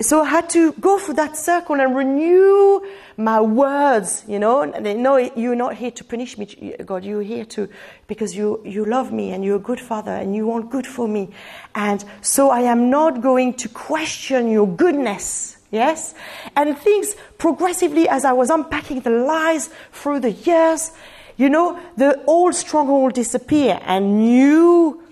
So 0.00 0.22
I 0.22 0.28
had 0.28 0.48
to 0.50 0.72
go 0.74 0.96
through 1.00 1.14
that 1.14 1.36
circle 1.36 1.80
and 1.80 1.96
renew 1.96 2.86
my 3.16 3.40
words, 3.40 4.22
you 4.28 4.38
know. 4.38 4.62
And 4.62 5.02
no, 5.02 5.16
you're 5.16 5.56
not 5.56 5.74
here 5.74 5.90
to 5.90 6.04
punish 6.04 6.38
me, 6.38 6.46
God. 6.86 7.04
You're 7.04 7.22
here 7.22 7.44
to, 7.46 7.68
because 8.06 8.36
you, 8.36 8.62
you 8.64 8.84
love 8.84 9.10
me 9.10 9.32
and 9.32 9.44
you're 9.44 9.56
a 9.56 9.58
good 9.58 9.80
father 9.80 10.12
and 10.12 10.36
you 10.36 10.46
want 10.46 10.70
good 10.70 10.86
for 10.86 11.08
me. 11.08 11.30
And 11.74 12.04
so 12.20 12.50
I 12.50 12.60
am 12.60 12.90
not 12.90 13.20
going 13.20 13.54
to 13.54 13.68
question 13.68 14.52
your 14.52 14.68
goodness. 14.68 15.56
Yes? 15.72 16.14
And 16.54 16.78
things 16.78 17.16
progressively, 17.36 18.08
as 18.08 18.24
I 18.24 18.32
was 18.32 18.50
unpacking 18.50 19.00
the 19.00 19.10
lies 19.10 19.68
through 19.90 20.20
the 20.20 20.30
years, 20.30 20.92
you 21.36 21.50
know, 21.50 21.76
the 21.96 22.22
old 22.24 22.54
stronghold 22.54 23.14
disappear 23.14 23.80
and 23.82 24.20
new 24.20 25.02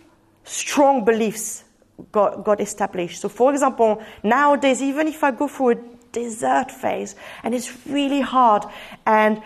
strong 0.46 1.04
beliefs 1.04 1.64
got, 2.12 2.44
got 2.44 2.60
established. 2.60 3.20
So, 3.20 3.28
for 3.28 3.52
example, 3.52 4.02
nowadays, 4.22 4.80
even 4.80 5.08
if 5.08 5.22
I 5.22 5.32
go 5.32 5.48
through 5.48 5.70
a 5.70 5.74
desert 6.12 6.70
phase 6.70 7.14
and 7.42 7.54
it's 7.54 7.86
really 7.86 8.20
hard 8.20 8.64
and 9.04 9.42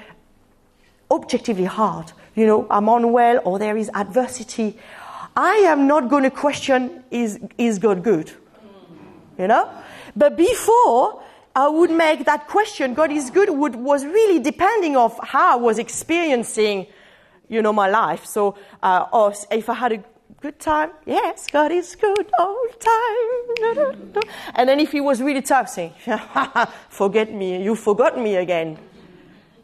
objectively 1.11 1.65
hard, 1.65 2.13
you 2.35 2.47
know, 2.47 2.67
I'm 2.71 2.89
unwell 2.89 3.41
or 3.45 3.59
there 3.59 3.77
is 3.77 3.91
adversity, 3.95 4.79
I 5.37 5.55
am 5.67 5.87
not 5.87 6.09
going 6.09 6.25
to 6.25 6.31
question 6.31 7.03
is, 7.11 7.41
is 7.57 7.79
God 7.79 8.05
good? 8.05 8.31
You 9.39 9.49
know? 9.49 9.71
But 10.15 10.37
before, 10.37 11.23
I 11.57 11.69
would 11.69 11.91
make 11.91 12.27
that 12.27 12.47
question, 12.47 12.95
God 12.95 13.11
is 13.11 13.31
good, 13.31 13.49
would, 13.49 13.75
was 13.75 14.05
really 14.05 14.39
depending 14.39 14.97
of 14.97 15.19
how 15.23 15.55
I 15.55 15.57
was 15.57 15.79
experiencing, 15.79 16.87
you 17.49 17.63
know, 17.63 17.73
my 17.73 17.89
life. 17.89 18.27
So, 18.27 18.57
uh, 18.83 19.33
if 19.51 19.69
I 19.69 19.75
had 19.75 19.93
a 19.93 20.05
good 20.41 20.59
time. 20.59 20.91
Yes, 21.07 21.47
God 21.51 21.73
is 21.73 21.97
good 21.97 22.31
all 22.39 22.67
time. 22.79 24.23
And 24.55 24.69
then 24.69 24.81
if 24.81 24.93
he 24.93 25.01
was 25.01 25.21
really 25.23 25.43
tough, 25.43 25.77
forget 26.89 27.33
me, 27.33 27.63
you 27.63 27.75
forgot 27.75 28.19
me 28.19 28.37
again. 28.37 28.79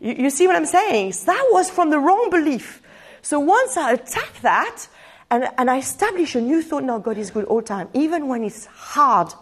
You, 0.01 0.15
you 0.15 0.31
see 0.31 0.47
what 0.47 0.57
I'm 0.57 0.67
saying? 0.67 1.15
That 1.27 1.49
was 1.51 1.71
from 1.71 1.91
the 1.91 1.99
wrong 1.99 2.31
belief. 2.31 2.83
So 3.23 3.41
once 3.41 3.77
I 3.77 3.93
attack 3.93 4.41
that, 4.43 4.87
and, 5.31 5.49
and 5.59 5.71
I 5.71 5.79
establish 5.79 6.35
a 6.35 6.41
new 6.41 6.63
thought, 6.63 6.85
no, 6.85 6.99
God 6.99 7.19
is 7.19 7.31
good 7.31 7.47
all 7.47 7.63
time, 7.63 7.89
even 7.95 8.29
when 8.29 8.45
it's 8.45 8.67
hard. 8.67 9.33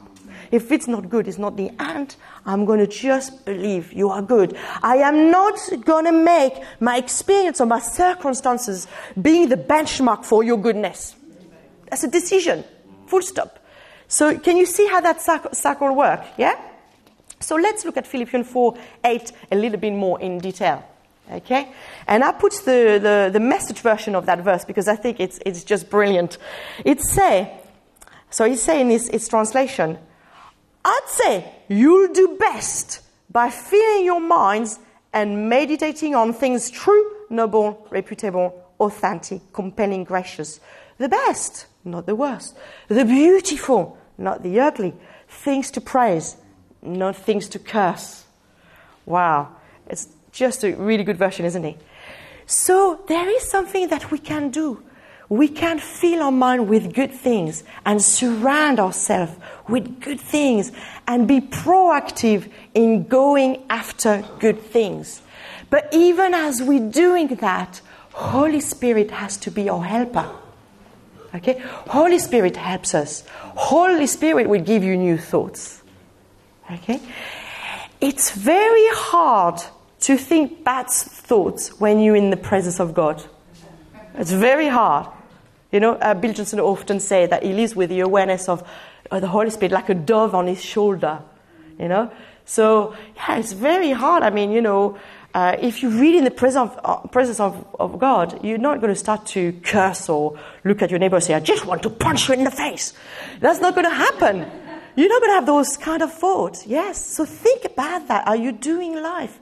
If 0.50 0.73
it's 0.73 0.87
not 0.87 1.09
good, 1.09 1.28
it's 1.28 1.38
not 1.38 1.57
the 1.57 1.71
end. 1.81 2.16
I'm 2.47 2.64
going 2.64 2.81
to 2.81 2.87
just 2.87 3.45
believe 3.45 3.93
you 3.93 4.11
are 4.11 4.23
good. 4.23 4.57
I 4.83 4.97
am 4.97 5.31
not 5.31 5.59
going 5.85 6.04
to 6.04 6.12
make 6.12 6.54
my 6.81 6.97
experience 6.97 7.61
or 7.61 7.66
my 7.66 7.81
circumstances 7.81 8.87
being 9.21 9.49
the 9.49 9.57
benchmark 9.57 10.25
for 10.25 10.43
your 10.43 10.59
goodness. 10.59 11.16
That's 11.90 12.04
a 12.04 12.09
decision. 12.09 12.64
Full 13.07 13.23
stop. 13.23 13.59
So 14.09 14.38
can 14.38 14.57
you 14.57 14.66
see 14.66 14.87
how 14.87 15.00
that 15.00 15.23
circle 15.23 15.95
works? 15.95 16.26
Yeah? 16.37 16.61
So 17.40 17.57
let's 17.57 17.85
look 17.85 17.97
at 17.97 18.07
Philippians 18.07 18.49
4 18.49 18.76
8 19.04 19.33
a 19.52 19.57
little 19.57 19.78
bit 19.78 19.93
more 19.93 20.21
in 20.21 20.38
detail. 20.38 20.85
Okay? 21.31 21.73
And 22.07 22.23
I 22.23 22.33
put 22.33 22.52
the, 22.64 22.99
the, 23.00 23.31
the 23.33 23.40
message 23.40 23.81
version 23.81 24.14
of 24.14 24.26
that 24.26 24.40
verse 24.40 24.64
because 24.64 24.88
I 24.88 24.97
think 24.97 25.21
it's, 25.21 25.38
it's 25.45 25.64
just 25.64 25.90
brilliant. 25.90 26.38
It 26.85 27.00
says, 27.00 27.49
So 28.31 28.45
he's 28.45 28.62
saying 28.62 28.88
this, 28.88 29.09
its 29.09 29.28
translation. 29.28 29.99
I'd 30.85 31.07
say 31.07 31.53
you'll 31.69 32.12
do 32.12 32.37
best 32.38 33.00
by 33.31 33.50
filling 33.50 34.05
your 34.05 34.21
minds 34.21 34.79
and 35.12 35.49
meditating 35.49 36.14
on 36.14 36.33
things 36.33 36.71
true, 36.71 37.12
noble, 37.31 37.87
reputable, 37.91 38.64
authentic, 38.81 39.41
compelling, 39.53 40.05
gracious. 40.05 40.61
The 40.99 41.09
best, 41.09 41.67
not 41.85 42.07
the 42.07 42.14
worst. 42.14 42.57
The 42.88 43.05
beautiful, 43.05 43.99
not 44.19 44.43
the 44.43 44.61
ugly. 44.61 44.95
Things 45.29 45.71
to 45.73 45.81
praise, 45.81 46.37
not 46.83 47.17
things 47.17 47.49
to 47.50 47.59
curse. 47.59 48.25
Wow. 49.07 49.57
It's 49.87 50.09
just 50.33 50.64
a 50.64 50.75
really 50.75 51.05
good 51.05 51.17
version, 51.17 51.45
isn't 51.45 51.64
it? 51.64 51.79
So 52.47 53.05
there 53.09 53.29
is 53.29 53.49
something 53.49 53.88
that 53.88 54.11
we 54.11 54.19
can 54.19 54.50
do. 54.50 54.83
We 55.28 55.49
can 55.49 55.78
fill 55.78 56.23
our 56.23 56.31
mind 56.31 56.69
with 56.69 56.95
good 56.95 57.12
things 57.12 57.64
and 57.87 58.02
surround 58.02 58.78
ourselves 58.78 59.33
with 59.69 60.00
good 60.00 60.21
things 60.21 60.71
and 61.07 61.26
be 61.26 61.40
proactive 61.40 62.50
in 62.75 63.04
going 63.04 63.64
after 63.71 64.25
good 64.38 64.61
things. 64.61 65.23
But 65.71 65.88
even 65.93 66.35
as 66.35 66.62
we're 66.62 66.90
doing 66.90 67.28
that, 67.37 67.81
Holy 68.12 68.61
Spirit 68.61 69.11
has 69.11 69.37
to 69.38 69.50
be 69.50 69.69
our 69.69 69.83
helper. 69.83 70.31
Okay? 71.35 71.59
Holy 71.59 72.19
Spirit 72.19 72.57
helps 72.57 72.95
us. 72.95 73.25
Holy 73.57 74.07
Spirit 74.07 74.49
will 74.49 74.61
give 74.62 74.85
you 74.85 74.97
new 74.97 75.19
thoughts. 75.19 75.83
Okay? 76.71 77.00
It's 78.00 78.31
very 78.31 78.87
hard 78.90 79.61
to 80.00 80.16
think 80.16 80.62
bad 80.62 80.88
thoughts 80.90 81.81
when 81.81 81.99
you're 81.99 82.16
in 82.16 82.31
the 82.31 82.37
presence 82.37 82.78
of 82.78 82.95
God. 82.95 83.25
It's 84.14 84.33
very 84.33 84.68
hard. 84.68 85.09
You 85.73 85.80
know, 85.80 85.94
uh, 85.94 86.14
Bill 86.14 86.33
Johnson 86.33 86.61
often 86.61 87.00
say 87.00 87.26
that 87.26 87.42
he 87.42 87.52
lives 87.52 87.75
with 87.75 87.90
the 87.90 88.00
awareness 88.00 88.49
of 88.49 88.62
uh, 89.11 89.18
the 89.21 89.26
Holy 89.26 89.50
Spirit 89.50 89.73
like 89.73 89.88
a 89.88 89.94
dove 89.94 90.35
on 90.35 90.47
his 90.47 90.62
shoulder. 90.62 91.21
You 91.78 91.88
know, 91.88 92.12
so 92.44 92.94
yeah, 93.16 93.38
it's 93.38 93.52
very 93.52 93.90
hard. 93.90 94.23
I 94.23 94.30
mean, 94.30 94.52
you 94.52 94.62
know, 94.62 94.97
uh, 95.35 95.56
if 95.61 95.83
you 95.83 95.90
read 95.90 96.14
in 96.14 96.23
the 96.23 96.30
presence 96.30 96.71
of, 96.71 96.80
uh, 96.85 97.09
presence 97.09 97.40
of, 97.40 97.66
of 97.80 97.99
God, 97.99 98.44
you're 98.44 98.59
not 98.59 98.80
going 98.80 98.92
to 98.92 98.99
start 98.99 99.26
to 99.26 99.52
curse 99.64 100.09
or 100.09 100.38
look 100.62 100.80
at 100.80 100.90
your 100.90 101.00
neighbor 101.00 101.16
and 101.16 101.25
say, 101.25 101.35
"I 101.35 101.40
just 101.40 101.66
want 101.66 101.83
to 101.83 101.90
punch 101.90 102.28
you 102.28 102.35
in 102.35 102.44
the 102.44 102.52
face." 102.52 102.94
That's 103.40 103.61
not 103.61 103.75
going 103.75 103.87
to 103.87 103.94
happen. 103.94 104.47
You're 104.94 105.09
not 105.09 105.21
going 105.21 105.30
to 105.30 105.35
have 105.35 105.47
those 105.47 105.76
kind 105.76 106.02
of 106.02 106.12
thoughts. 106.12 106.68
Yes. 106.68 107.04
So 107.04 107.25
think 107.25 107.64
about 107.64 108.06
that. 108.06 108.28
Are 108.28 108.37
you 108.37 108.52
doing 108.52 108.94
life? 109.02 109.40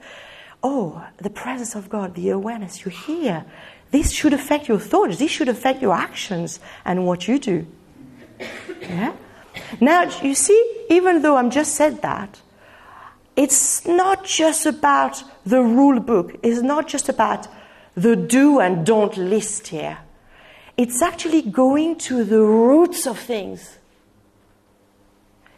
Oh, 0.63 1.05
the 1.17 1.29
presence 1.29 1.75
of 1.75 1.89
God, 1.89 2.15
the 2.15 2.29
awareness. 2.29 2.83
You 2.83 2.89
hear. 2.89 3.45
This 3.93 4.11
should 4.11 4.33
affect 4.33 4.67
your 4.67 4.79
thoughts. 4.79 5.19
This 5.19 5.29
should 5.29 5.47
affect 5.47 5.79
your 5.79 5.93
actions 5.93 6.59
and 6.83 7.05
what 7.05 7.27
you 7.27 7.37
do. 7.37 7.67
Yeah? 8.81 9.13
Now, 9.79 10.09
you 10.23 10.33
see, 10.33 10.59
even 10.89 11.21
though 11.21 11.37
I'm 11.37 11.51
just 11.51 11.75
said 11.75 12.01
that, 12.01 12.41
it's 13.35 13.85
not 13.85 14.25
just 14.25 14.65
about 14.65 15.23
the 15.45 15.61
rule 15.61 15.99
book. 15.99 16.35
It's 16.41 16.63
not 16.63 16.87
just 16.87 17.07
about 17.07 17.47
the 17.93 18.15
do 18.15 18.59
and 18.59 18.83
don't 18.83 19.15
list 19.15 19.67
here. 19.67 19.99
It's 20.75 21.03
actually 21.03 21.43
going 21.43 21.97
to 22.09 22.23
the 22.23 22.41
roots 22.41 23.05
of 23.05 23.19
things. 23.19 23.77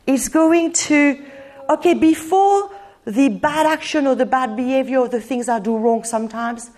It's 0.05 0.27
going 0.27 0.73
to, 0.73 1.23
okay, 1.69 1.93
before 1.93 2.69
the 3.05 3.29
bad 3.29 3.65
action 3.65 4.07
or 4.07 4.15
the 4.15 4.25
bad 4.25 4.57
behavior 4.57 4.99
or 4.99 5.07
the 5.07 5.21
things 5.21 5.47
I 5.47 5.59
do 5.59 5.77
wrong 5.77 6.03
sometimes, 6.03 6.71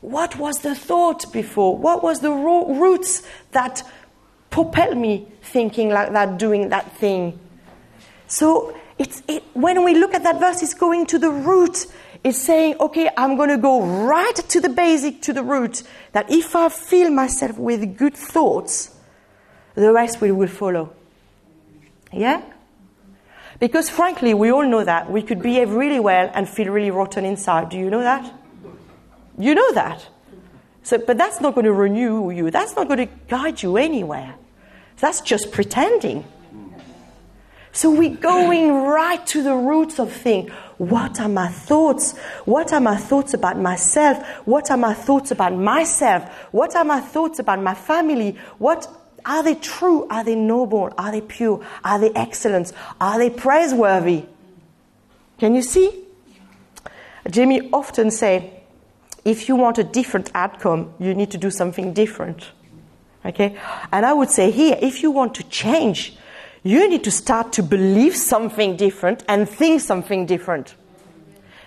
what 0.00 0.36
was 0.36 0.60
the 0.60 0.74
thought 0.74 1.32
before? 1.32 1.76
What 1.76 2.02
was 2.02 2.20
the 2.20 2.30
ro- 2.30 2.74
roots 2.74 3.22
that 3.52 3.82
propelled 4.50 4.96
me 4.96 5.26
thinking 5.42 5.90
like 5.90 6.12
that, 6.12 6.38
doing 6.38 6.68
that 6.68 6.96
thing? 6.96 7.38
So 8.26 8.76
it's, 8.98 9.22
it, 9.28 9.42
when 9.54 9.84
we 9.84 9.94
look 9.94 10.14
at 10.14 10.22
that 10.22 10.40
verse, 10.40 10.62
it's 10.62 10.74
going 10.74 11.06
to 11.06 11.18
the 11.18 11.30
root. 11.30 11.86
It's 12.24 12.38
saying, 12.38 12.76
okay, 12.80 13.10
I'm 13.16 13.36
going 13.36 13.50
to 13.50 13.58
go 13.58 13.82
right 13.82 14.34
to 14.34 14.60
the 14.60 14.68
basic, 14.68 15.22
to 15.22 15.32
the 15.32 15.42
root, 15.42 15.82
that 16.12 16.30
if 16.30 16.56
I 16.56 16.68
fill 16.68 17.10
myself 17.10 17.58
with 17.58 17.96
good 17.96 18.14
thoughts, 18.14 18.94
the 19.74 19.92
rest 19.92 20.20
will, 20.20 20.34
will 20.34 20.48
follow. 20.48 20.92
Yeah? 22.12 22.42
Because 23.58 23.88
frankly, 23.88 24.34
we 24.34 24.50
all 24.50 24.66
know 24.66 24.84
that. 24.84 25.10
We 25.10 25.22
could 25.22 25.42
behave 25.42 25.70
really 25.70 26.00
well 26.00 26.30
and 26.34 26.48
feel 26.48 26.72
really 26.72 26.90
rotten 26.90 27.24
inside. 27.24 27.68
Do 27.70 27.78
you 27.78 27.90
know 27.90 28.00
that? 28.00 28.32
You 29.38 29.54
know 29.54 29.72
that. 29.72 30.06
So, 30.82 30.98
but 30.98 31.18
that's 31.18 31.40
not 31.40 31.54
going 31.54 31.64
to 31.64 31.72
renew 31.72 32.30
you. 32.30 32.50
That's 32.50 32.76
not 32.76 32.86
going 32.86 33.08
to 33.08 33.12
guide 33.28 33.62
you 33.62 33.76
anywhere. 33.76 34.34
That's 35.00 35.20
just 35.20 35.50
pretending. 35.52 36.24
So 37.72 37.90
we're 37.90 38.16
going 38.16 38.72
right 38.72 39.24
to 39.26 39.42
the 39.42 39.54
roots 39.54 39.98
of 39.98 40.10
things. 40.10 40.50
What 40.78 41.20
are 41.20 41.28
my 41.28 41.48
thoughts? 41.48 42.16
What 42.46 42.72
are 42.72 42.80
my 42.80 42.96
thoughts 42.96 43.34
about 43.34 43.58
myself? 43.58 44.26
What 44.46 44.70
are 44.70 44.78
my 44.78 44.94
thoughts 44.94 45.30
about 45.30 45.52
myself? 45.54 46.24
What 46.52 46.74
are 46.74 46.84
my 46.84 47.00
thoughts 47.00 47.38
about 47.38 47.60
my 47.60 47.74
family? 47.74 48.38
What 48.58 48.88
are 49.26 49.42
they 49.42 49.56
true? 49.56 50.06
Are 50.08 50.24
they 50.24 50.36
noble? 50.36 50.90
Are 50.96 51.12
they 51.12 51.20
pure? 51.20 51.66
Are 51.84 51.98
they 51.98 52.10
excellent? 52.14 52.72
Are 52.98 53.18
they 53.18 53.28
praiseworthy? 53.28 54.24
Can 55.38 55.54
you 55.54 55.62
see? 55.62 56.04
Jamie 57.28 57.68
often 57.72 58.10
say, 58.10 58.55
if 59.26 59.48
you 59.48 59.56
want 59.56 59.76
a 59.76 59.84
different 59.84 60.30
outcome, 60.34 60.94
you 61.00 61.12
need 61.12 61.32
to 61.32 61.38
do 61.38 61.50
something 61.50 61.92
different. 61.92 62.52
Okay? 63.24 63.58
And 63.90 64.06
I 64.06 64.12
would 64.12 64.30
say 64.30 64.52
here, 64.52 64.78
if 64.80 65.02
you 65.02 65.10
want 65.10 65.34
to 65.34 65.42
change, 65.48 66.16
you 66.62 66.88
need 66.88 67.02
to 67.02 67.10
start 67.10 67.52
to 67.54 67.62
believe 67.62 68.16
something 68.16 68.76
different 68.76 69.24
and 69.28 69.48
think 69.48 69.80
something 69.80 70.26
different. 70.26 70.76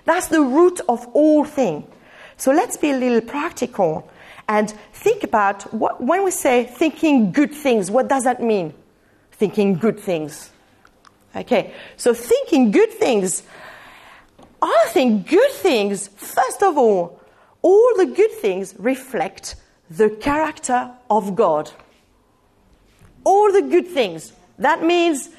That's 0.06 0.28
the 0.28 0.42
root 0.42 0.80
of 0.88 1.06
all 1.08 1.44
things. 1.44 1.86
So 2.38 2.54
let's 2.54 2.78
be 2.78 2.92
a 2.92 2.98
little 2.98 3.22
practical 3.22 4.10
and 4.48 4.72
think 4.94 5.26
about 5.26 5.74
what, 5.74 6.02
when 6.02 6.24
we 6.24 6.32
say 6.32 6.64
thinking 6.64 7.34
good 7.34 7.54
things, 7.54 7.92
what 7.92 8.08
does 8.08 8.24
that 8.24 8.42
mean? 8.42 8.74
Thinking 9.34 9.76
good 9.76 10.00
things. 10.00 10.50
Okay, 11.36 11.74
so 11.98 12.14
thinking 12.14 12.72
good 12.72 12.92
things, 12.94 13.44
I 14.62 14.86
think 14.88 15.28
good 15.30 15.52
things, 15.52 16.08
first 16.08 16.64
of 16.64 16.78
all, 16.78 17.19
all 17.62 17.94
the 17.98 18.06
good 18.06 18.32
things 18.32 18.76
reflect 18.78 19.56
the 19.90 20.10
character 20.10 20.92
of 21.10 21.36
God. 21.36 21.72
All 23.24 23.52
the 23.52 23.62
good 23.62 23.88
things. 23.88 24.34
That 24.58 24.84
means, 24.84 25.30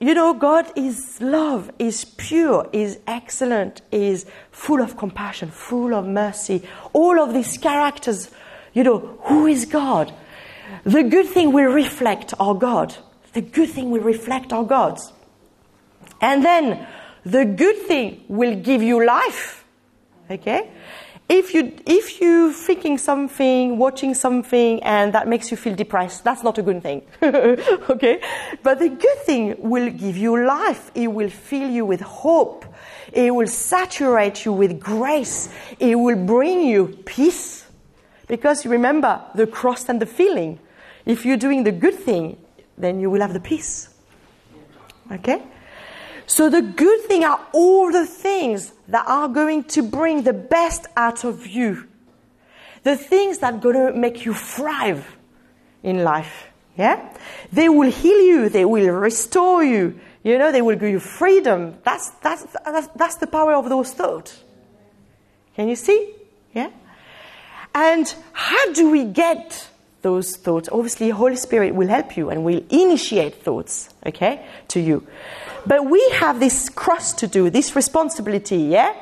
you 0.00 0.14
know, 0.14 0.34
God 0.34 0.70
is 0.76 1.20
love, 1.20 1.70
is 1.78 2.04
pure, 2.04 2.68
is 2.72 2.98
excellent, 3.06 3.82
is 3.90 4.26
full 4.50 4.80
of 4.80 4.96
compassion, 4.96 5.50
full 5.50 5.94
of 5.94 6.06
mercy. 6.06 6.62
All 6.92 7.20
of 7.20 7.32
these 7.32 7.56
characters, 7.58 8.30
you 8.74 8.82
know, 8.82 9.18
who 9.22 9.46
is 9.46 9.64
God? 9.64 10.12
The 10.84 11.02
good 11.02 11.26
thing 11.26 11.52
will 11.52 11.72
reflect 11.72 12.34
our 12.38 12.54
God. 12.54 12.94
The 13.32 13.40
good 13.40 13.70
thing 13.70 13.90
will 13.90 14.02
reflect 14.02 14.52
our 14.52 14.64
gods. 14.64 15.12
And 16.20 16.44
then 16.44 16.86
the 17.24 17.44
good 17.44 17.76
thing 17.82 18.24
will 18.28 18.56
give 18.56 18.82
you 18.82 19.04
life. 19.04 19.64
Okay? 20.30 20.70
If 21.28 21.54
you 21.54 21.72
if 21.86 22.20
you 22.20 22.52
thinking 22.52 22.98
something, 22.98 23.78
watching 23.78 24.14
something, 24.14 24.82
and 24.82 25.12
that 25.12 25.26
makes 25.26 25.50
you 25.50 25.56
feel 25.56 25.74
depressed, 25.74 26.22
that's 26.22 26.44
not 26.44 26.56
a 26.58 26.62
good 26.62 26.82
thing. 26.82 27.02
okay, 27.22 28.20
but 28.62 28.78
the 28.78 28.88
good 28.88 29.18
thing 29.24 29.56
will 29.58 29.90
give 29.90 30.16
you 30.16 30.44
life. 30.44 30.92
It 30.94 31.08
will 31.08 31.30
fill 31.30 31.68
you 31.68 31.84
with 31.84 32.00
hope. 32.00 32.64
It 33.12 33.34
will 33.34 33.48
saturate 33.48 34.44
you 34.44 34.52
with 34.52 34.78
grace. 34.78 35.48
It 35.80 35.96
will 35.96 36.16
bring 36.16 36.60
you 36.62 36.88
peace. 37.04 37.66
Because 38.28 38.66
remember 38.66 39.22
the 39.34 39.46
cross 39.46 39.88
and 39.88 40.00
the 40.00 40.06
feeling. 40.06 40.58
If 41.04 41.24
you're 41.24 41.36
doing 41.36 41.64
the 41.64 41.72
good 41.72 41.94
thing, 41.94 42.36
then 42.76 43.00
you 43.00 43.10
will 43.10 43.20
have 43.20 43.32
the 43.32 43.40
peace. 43.40 43.88
Okay? 45.10 45.42
So 46.26 46.50
the 46.50 46.62
good 46.62 47.02
thing 47.02 47.24
are 47.24 47.40
all 47.52 47.92
the 47.92 48.06
things 48.06 48.72
that 48.88 49.06
are 49.06 49.28
going 49.28 49.64
to 49.64 49.82
bring 49.82 50.22
the 50.22 50.32
best 50.32 50.86
out 50.96 51.24
of 51.24 51.46
you. 51.46 51.86
The 52.82 52.96
things 52.96 53.38
that 53.38 53.54
are 53.54 53.58
going 53.58 53.92
to 53.92 53.98
make 53.98 54.24
you 54.24 54.34
thrive 54.34 55.16
in 55.82 56.04
life. 56.04 56.48
Yeah? 56.76 57.16
They 57.52 57.68
will 57.68 57.90
heal 57.90 58.20
you. 58.20 58.48
They 58.48 58.64
will 58.64 58.92
restore 58.92 59.64
you. 59.64 59.98
You 60.22 60.38
know, 60.38 60.50
they 60.50 60.62
will 60.62 60.76
give 60.76 60.90
you 60.90 61.00
freedom. 61.00 61.78
That's, 61.84 62.10
that's, 62.20 62.44
that's, 62.64 62.88
that's 62.88 63.16
the 63.16 63.28
power 63.28 63.54
of 63.54 63.68
those 63.68 63.92
thoughts. 63.92 64.42
Can 65.54 65.68
you 65.68 65.76
see? 65.76 66.12
Yeah? 66.52 66.70
And 67.74 68.12
how 68.32 68.72
do 68.72 68.90
we 68.90 69.04
get 69.04 69.68
those 70.06 70.36
thoughts? 70.36 70.68
Obviously, 70.70 71.10
Holy 71.10 71.34
Spirit 71.36 71.74
will 71.74 71.88
help 71.88 72.16
you 72.16 72.30
and 72.30 72.44
will 72.44 72.62
initiate 72.70 73.34
thoughts, 73.42 73.90
okay, 74.10 74.46
to 74.68 74.78
you. 74.78 75.04
But 75.66 75.80
we 75.90 76.00
have 76.22 76.38
this 76.38 76.68
cross 76.68 77.12
to 77.14 77.26
do, 77.26 77.50
this 77.50 77.74
responsibility, 77.74 78.58
yeah? 78.78 78.94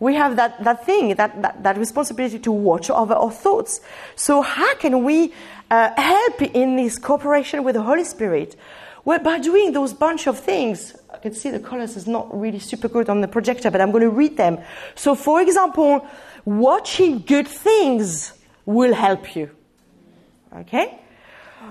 We 0.00 0.14
have 0.14 0.34
that, 0.36 0.52
that 0.64 0.84
thing, 0.84 1.14
that, 1.14 1.42
that, 1.42 1.62
that 1.62 1.76
responsibility 1.78 2.40
to 2.40 2.52
watch 2.52 2.90
over 2.90 3.14
our 3.14 3.30
thoughts. 3.30 3.80
So 4.16 4.42
how 4.42 4.74
can 4.74 5.04
we 5.04 5.32
uh, 5.70 5.90
help 5.96 6.42
in 6.42 6.76
this 6.76 6.98
cooperation 6.98 7.62
with 7.62 7.74
the 7.76 7.82
Holy 7.82 8.04
Spirit? 8.04 8.56
Well, 9.04 9.20
by 9.20 9.38
doing 9.38 9.72
those 9.72 9.92
bunch 9.92 10.26
of 10.26 10.38
things, 10.38 10.94
I 11.14 11.18
can 11.18 11.34
see 11.34 11.50
the 11.50 11.60
colors 11.60 11.96
is 11.96 12.06
not 12.06 12.26
really 12.36 12.58
super 12.58 12.88
good 12.88 13.08
on 13.08 13.20
the 13.20 13.28
projector, 13.28 13.70
but 13.70 13.80
I'm 13.80 13.92
going 13.92 14.02
to 14.02 14.10
read 14.10 14.36
them. 14.36 14.58
So, 14.96 15.14
for 15.14 15.40
example, 15.40 16.04
watching 16.44 17.20
good 17.20 17.46
things 17.46 18.32
will 18.66 18.94
help 18.94 19.36
you. 19.36 19.50
Okay? 20.56 21.00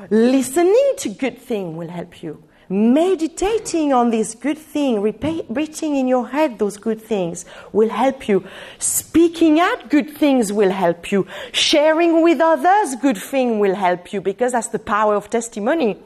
Listening 0.10 0.94
to 0.98 1.10
good 1.10 1.38
thing 1.40 1.78
will 1.78 1.90
help 1.90 2.22
you 2.22 2.44
meditating 2.70 3.94
on 3.94 4.10
this 4.10 4.36
good 4.36 4.58
thing, 4.58 5.02
repeating 5.02 5.96
in 5.96 6.08
your 6.08 6.28
head 6.28 6.60
those 6.60 6.78
good 6.78 7.02
things 7.02 7.46
will 7.72 7.90
help 7.90 8.28
you. 8.28 8.46
Speaking 8.80 9.60
out 9.60 9.90
good 9.90 10.10
things 10.18 10.52
will 10.52 10.72
help 10.72 11.12
you. 11.12 11.26
Sharing 11.52 12.22
with 12.22 12.42
others 12.42 12.96
good 12.96 13.18
thing 13.18 13.60
will 13.60 13.76
help 13.76 14.12
you 14.12 14.22
because 14.22 14.52
that's 14.52 14.68
the 14.68 14.80
power 14.80 15.16
of 15.16 15.30
testimony. 15.30 15.98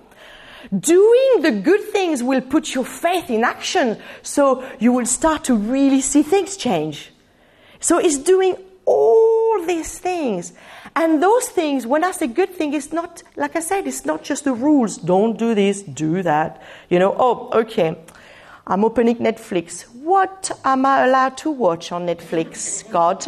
Doing 0.77 1.41
the 1.41 1.59
good 1.63 1.81
things 1.85 2.21
will 2.21 2.41
put 2.41 2.75
your 2.75 2.85
faith 2.85 3.29
in 3.29 3.43
action 3.43 3.99
so 4.21 4.63
you 4.79 4.91
will 4.91 5.07
start 5.07 5.43
to 5.45 5.55
really 5.55 6.01
see 6.01 6.21
things 6.21 6.55
change. 6.55 7.11
So 7.79 7.97
it's 7.97 8.19
doing 8.19 8.55
all 8.85 9.65
these 9.65 9.97
things. 9.97 10.53
And 10.95 11.23
those 11.23 11.47
things, 11.47 11.87
when 11.87 12.03
I 12.03 12.11
say 12.11 12.27
good 12.27 12.53
thing, 12.53 12.73
it's 12.73 12.91
not, 12.91 13.23
like 13.35 13.55
I 13.55 13.61
said, 13.61 13.87
it's 13.87 14.05
not 14.05 14.23
just 14.23 14.43
the 14.43 14.53
rules. 14.53 14.97
Don't 14.97 15.37
do 15.37 15.55
this, 15.55 15.81
do 15.81 16.21
that. 16.23 16.61
You 16.89 16.99
know, 16.99 17.15
oh, 17.17 17.49
okay. 17.61 17.97
I'm 18.67 18.83
opening 18.83 19.17
Netflix. 19.17 19.83
What 19.95 20.51
am 20.63 20.85
I 20.85 21.05
allowed 21.05 21.37
to 21.39 21.51
watch 21.51 21.91
on 21.91 22.05
Netflix, 22.07 22.89
God? 22.91 23.25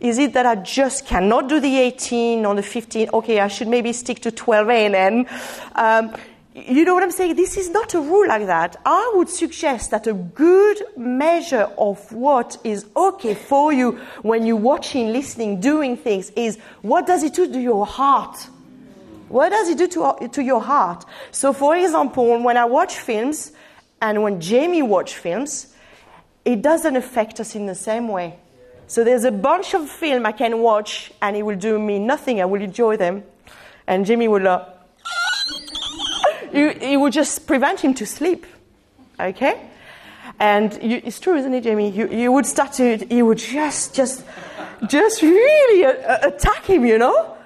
Is 0.00 0.18
it 0.18 0.32
that 0.34 0.46
I 0.46 0.56
just 0.56 1.06
cannot 1.06 1.48
do 1.48 1.60
the 1.60 1.78
18 1.78 2.44
or 2.44 2.54
the 2.54 2.62
15? 2.62 3.10
Okay, 3.12 3.40
I 3.40 3.48
should 3.48 3.68
maybe 3.68 3.92
stick 3.92 4.20
to 4.20 4.30
12 4.30 4.68
A&N. 4.68 5.26
Um, 5.74 6.14
you 6.54 6.84
know 6.84 6.94
what 6.94 7.02
I'm 7.02 7.10
saying? 7.10 7.34
This 7.34 7.56
is 7.56 7.70
not 7.70 7.94
a 7.94 8.00
rule 8.00 8.28
like 8.28 8.46
that. 8.46 8.76
I 8.86 9.12
would 9.16 9.28
suggest 9.28 9.90
that 9.90 10.06
a 10.06 10.12
good 10.12 10.82
measure 10.96 11.68
of 11.76 12.12
what 12.12 12.58
is 12.62 12.86
okay 12.94 13.34
for 13.34 13.72
you 13.72 13.98
when 14.22 14.46
you're 14.46 14.54
watching, 14.56 15.12
listening, 15.12 15.58
doing 15.58 15.96
things 15.96 16.30
is 16.30 16.58
what 16.82 17.08
does 17.08 17.24
it 17.24 17.34
do 17.34 17.52
to 17.52 17.60
your 17.60 17.84
heart? 17.84 18.48
What 19.28 19.48
does 19.48 19.68
it 19.68 19.78
do 19.78 19.88
to, 19.88 20.28
to 20.28 20.42
your 20.42 20.60
heart? 20.60 21.04
So, 21.32 21.52
for 21.52 21.76
example, 21.76 22.40
when 22.40 22.56
I 22.56 22.66
watch 22.66 22.98
films 22.98 23.50
and 24.00 24.22
when 24.22 24.40
Jamie 24.40 24.82
watch 24.82 25.16
films, 25.16 25.74
it 26.44 26.62
doesn't 26.62 26.94
affect 26.94 27.40
us 27.40 27.56
in 27.56 27.66
the 27.66 27.74
same 27.74 28.06
way. 28.06 28.38
So 28.86 29.02
there's 29.02 29.24
a 29.24 29.32
bunch 29.32 29.74
of 29.74 29.88
film 29.88 30.24
I 30.24 30.32
can 30.32 30.60
watch 30.60 31.10
and 31.20 31.36
it 31.36 31.42
will 31.42 31.56
do 31.56 31.80
me 31.80 31.98
nothing. 31.98 32.40
I 32.40 32.44
will 32.44 32.62
enjoy 32.62 32.96
them. 32.96 33.24
And 33.86 34.06
Jamie 34.06 34.28
will 34.28 34.46
uh, 34.46 34.66
you, 36.54 37.00
would 37.00 37.12
just 37.12 37.46
prevent 37.46 37.80
him 37.80 37.94
to 37.94 38.06
sleep. 38.06 38.46
Okay? 39.18 39.70
And 40.38 40.72
you, 40.82 41.00
it's 41.04 41.20
true, 41.20 41.36
isn't 41.36 41.54
it, 41.54 41.62
Jamie? 41.62 41.90
You, 41.90 42.08
you 42.08 42.32
would 42.32 42.46
start 42.46 42.72
to, 42.74 43.06
you 43.14 43.26
would 43.26 43.38
just, 43.38 43.94
just, 43.94 44.24
just 44.88 45.22
really 45.22 45.82
a, 45.82 45.90
a, 45.90 46.28
attack 46.28 46.64
him, 46.64 46.84
you 46.84 46.98
know? 46.98 47.36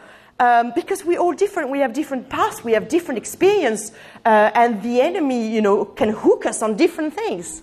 Um, 0.40 0.72
because 0.74 1.04
we're 1.04 1.18
all 1.18 1.32
different. 1.32 1.70
We 1.70 1.80
have 1.80 1.92
different 1.92 2.28
paths. 2.28 2.62
We 2.62 2.72
have 2.72 2.88
different 2.88 3.18
experience. 3.18 3.90
Uh, 4.24 4.50
and 4.54 4.82
the 4.82 5.00
enemy, 5.00 5.48
you 5.48 5.60
know, 5.60 5.84
can 5.84 6.10
hook 6.10 6.46
us 6.46 6.62
on 6.62 6.76
different 6.76 7.14
things. 7.14 7.62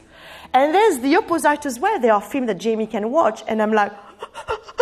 And 0.54 0.74
there's 0.74 1.00
the 1.00 1.16
opposite 1.16 1.66
as 1.66 1.80
well. 1.80 2.00
There 2.00 2.14
are 2.14 2.22
films 2.22 2.48
that 2.48 2.60
Jamie 2.60 2.88
can 2.88 3.12
watch, 3.12 3.44
and 3.48 3.62
I'm 3.62 3.74
like, 3.74 3.92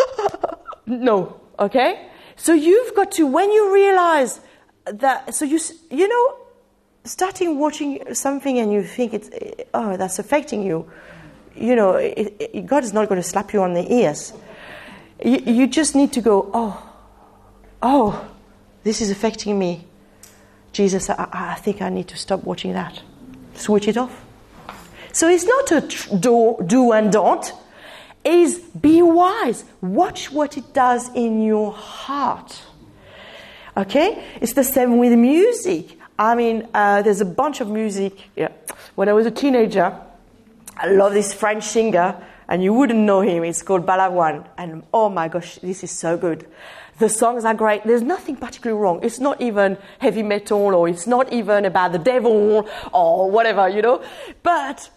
no, 0.86 1.39
okay? 1.58 2.10
So 2.36 2.54
you've 2.54 2.95
got 2.95 3.12
to, 3.13 3.26
when 3.26 3.52
you 3.52 3.73
realize 3.73 4.39
that, 4.86 5.34
so 5.34 5.45
you, 5.45 5.60
you 5.89 6.08
know, 6.08 6.42
starting 7.06 7.60
watching 7.60 8.13
something 8.13 8.60
and 8.60 8.72
you 8.72 8.84
think 8.84 9.13
it's 9.13 9.30
oh 9.74 9.98
that's 9.98 10.20
affecting 10.20 10.63
you 10.63 10.89
you 11.56 11.76
know 11.76 11.96
it, 11.96 12.36
it, 12.39 12.66
god 12.66 12.84
is 12.84 12.94
not 12.94 13.10
going 13.10 13.22
to 13.22 13.28
slap 13.28 13.54
you 13.54 13.62
on 13.62 13.74
the 13.74 13.94
ears. 13.94 14.34
You, 15.24 15.39
you 15.46 15.68
just 15.68 15.96
need 15.96 16.13
to 16.13 16.22
go 16.22 16.50
oh 16.54 16.92
oh 17.82 18.30
this 18.84 19.02
is 19.02 19.10
affecting 19.10 19.58
me. 19.58 19.86
Jesus 20.72 21.10
I, 21.10 21.28
I, 21.32 21.56
think 21.56 21.82
i 21.82 21.89
need 21.89 22.08
to 22.10 22.18
stop 22.18 22.44
watching 22.44 22.74
that. 22.74 23.02
Switch 23.54 23.88
it 23.88 23.98
off. 23.98 24.24
So 25.12 25.28
it's 25.30 25.46
not 25.46 25.72
a 25.72 25.82
do, 26.18 26.58
do 26.66 26.92
and 26.92 27.12
don't. 27.12 27.54
Is 28.24 28.60
be 28.60 29.02
wise. 29.02 29.66
Watch 29.82 30.32
what 30.32 30.58
it 30.58 30.74
does 30.74 31.13
in 31.13 31.44
your 31.44 31.72
heart. 31.72 32.63
Okay? 33.78 34.26
It's 34.42 34.54
the 34.54 34.63
same 34.63 34.98
with 34.98 35.12
music 35.13 35.98
I 36.17 36.36
mean, 36.36 36.67
uh, 36.73 37.02
there's 37.02 37.21
a 37.21 37.26
bunch 37.26 37.62
of 37.62 37.69
music. 37.69 38.13
Yeah. 38.36 38.49
When 38.95 39.10
I 39.10 39.13
was 39.13 39.26
a 39.26 39.32
teenager, 39.32 39.97
I 40.78 40.88
love 40.88 41.13
this 41.13 41.34
French 41.34 41.63
singer, 41.63 42.15
and 42.47 42.63
you 42.63 42.73
wouldn't 42.73 42.99
know 42.99 43.21
him. 43.21 43.43
It's 43.43 43.63
called 43.63 43.86
Balavoine. 43.86 44.47
And 44.58 44.84
oh 44.93 45.10
my 45.10 45.28
gosh, 45.28 45.56
this 45.56 45.84
is 45.84 45.91
so 45.91 46.17
good. 46.17 46.45
The 46.99 47.10
songs 47.10 47.43
are 47.45 47.56
great. 47.56 47.84
There's 47.84 48.04
nothing 48.04 48.36
particularly 48.36 48.80
wrong. 48.80 48.99
It's 49.04 49.19
not 49.19 49.41
even 49.41 49.78
heavy 49.99 50.21
metal, 50.21 50.76
or 50.76 50.88
it's 50.88 51.08
not 51.08 51.34
even 51.34 51.65
about 51.65 51.91
the 51.91 51.99
devil, 51.99 52.69
or 52.93 53.32
whatever, 53.32 53.67
you 53.67 53.82
know. 53.82 54.04
But, 54.43 54.91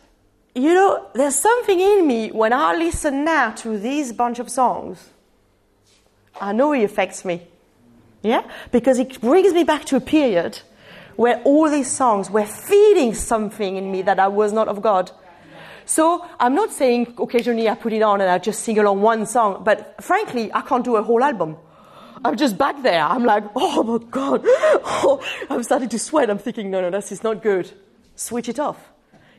you 0.55 0.75
know, 0.75 1.07
there's 1.15 1.37
something 1.37 1.81
in 1.81 2.07
me 2.07 2.31
when 2.31 2.53
I 2.53 2.75
listen 2.75 3.25
now 3.25 3.53
to 3.53 3.79
these 3.79 4.13
bunch 4.13 4.39
of 4.39 4.51
songs. 4.51 5.09
I 6.39 6.53
know 6.53 6.73
it 6.75 6.85
affects 6.85 7.25
me. 7.25 7.47
Yeah? 8.23 8.43
Because 8.73 8.99
it 8.99 9.21
brings 9.21 9.55
me 9.55 9.65
back 9.65 9.87
to 9.87 9.97
a 9.97 10.01
period 10.01 10.61
where 11.17 11.41
all 11.43 11.69
these 11.71 11.91
songs 11.91 12.31
were 12.31 12.47
feeding 12.47 13.15
something 13.15 13.77
in 13.77 13.91
me 13.91 14.03
that 14.03 14.19
I 14.19 14.29
was 14.29 14.53
not 14.53 14.69
of 14.69 14.83
God. 14.83 15.11
So 15.87 16.27
I'm 16.41 16.55
not 16.55 16.73
saying 16.73 17.15
occasionally 17.19 17.69
I 17.69 17.75
put 17.75 17.93
it 17.93 18.03
on 18.03 18.21
and 18.21 18.29
I 18.29 18.39
just 18.39 18.63
sing 18.63 18.79
along 18.79 19.03
one 19.03 19.25
song, 19.25 19.63
but 19.65 20.03
frankly, 20.03 20.53
I 20.53 20.61
can't 20.61 20.85
do 20.85 20.97
a 20.97 21.03
whole 21.03 21.23
album. 21.23 21.57
I'm 22.25 22.37
just 22.37 22.59
back 22.59 22.83
there. 22.83 23.03
I'm 23.03 23.25
like, 23.25 23.45
oh 23.55 23.83
my 23.83 24.05
God. 24.11 24.45
Oh, 24.99 25.23
I'm 25.51 25.63
starting 25.63 25.89
to 25.91 25.99
sweat. 25.99 26.31
I'm 26.31 26.39
thinking, 26.39 26.71
no, 26.71 26.81
no, 26.81 26.91
this 26.91 27.13
is 27.13 27.23
not 27.23 27.43
good. 27.43 27.71
Switch 28.15 28.49
it 28.49 28.59
off. 28.59 28.79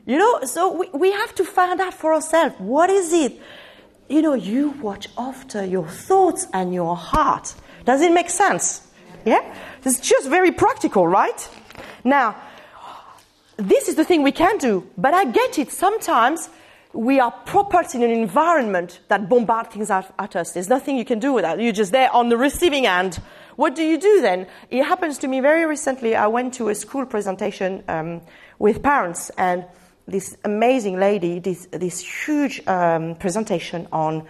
You 0.05 0.17
know, 0.17 0.41
so 0.45 0.73
we, 0.73 0.89
we 0.93 1.11
have 1.11 1.35
to 1.35 1.43
find 1.43 1.81
out 1.81 1.93
for 1.93 2.13
ourselves 2.13 2.55
what 2.59 2.89
is 2.89 3.11
it? 3.11 3.39
You 4.07 4.21
know, 4.21 4.35
you 4.35 4.69
watch 4.81 5.09
after 5.17 5.65
your 5.65 5.87
thoughts 5.87 6.47
and 6.53 6.73
your 6.73 6.95
heart. 6.95 7.53
Does 7.83 8.01
it 8.01 8.13
make 8.13 8.29
sense? 8.29 8.87
Yeah? 9.25 9.43
It's 9.83 9.99
just 9.99 10.29
very 10.29 10.51
practical, 10.51 11.07
right? 11.07 11.49
Now, 12.07 12.37
this 13.57 13.89
is 13.89 13.95
the 13.95 14.05
thing 14.05 14.23
we 14.23 14.31
can 14.31 14.57
do, 14.59 14.89
but 14.97 15.13
I 15.13 15.25
get 15.25 15.59
it. 15.59 15.73
Sometimes 15.73 16.49
we 16.93 17.19
are 17.19 17.31
propped 17.45 17.95
in 17.95 18.01
an 18.01 18.11
environment 18.11 19.01
that 19.09 19.27
bombards 19.27 19.73
things 19.73 19.91
at, 19.91 20.13
at, 20.17 20.37
us. 20.37 20.53
There's 20.53 20.69
nothing 20.69 20.97
you 20.97 21.03
can 21.03 21.19
do 21.19 21.33
with 21.33 21.43
that. 21.43 21.59
You're 21.59 21.73
just 21.73 21.91
there 21.91 22.09
on 22.13 22.29
the 22.29 22.37
receiving 22.37 22.85
end. 22.85 23.19
What 23.57 23.75
do 23.75 23.83
you 23.83 23.99
do 23.99 24.21
then? 24.21 24.47
It 24.69 24.85
happens 24.85 25.17
to 25.17 25.27
me 25.27 25.41
very 25.41 25.65
recently. 25.65 26.15
I 26.15 26.27
went 26.27 26.53
to 26.53 26.69
a 26.69 26.75
school 26.75 27.05
presentation 27.05 27.83
um, 27.89 28.21
with 28.57 28.81
parents, 28.81 29.29
and 29.37 29.65
this 30.07 30.37
amazing 30.45 31.01
lady 31.01 31.41
did 31.41 31.57
this 31.73 31.99
huge 31.99 32.65
um, 32.67 33.15
presentation 33.15 33.85
on 33.91 34.25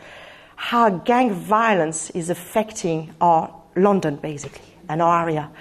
how 0.56 0.90
gang 0.90 1.32
violence 1.32 2.10
is 2.10 2.32
affecting 2.32 3.14
our 3.22 3.54
London, 3.76 4.16
basically, 4.16 4.66
and 4.90 5.00
our 5.00 5.22
area. 5.22 5.52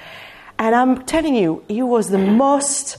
And 0.58 0.74
I'm 0.74 1.04
telling 1.04 1.34
you, 1.34 1.62
it 1.68 1.82
was 1.82 2.10
the 2.10 2.18
most, 2.18 2.98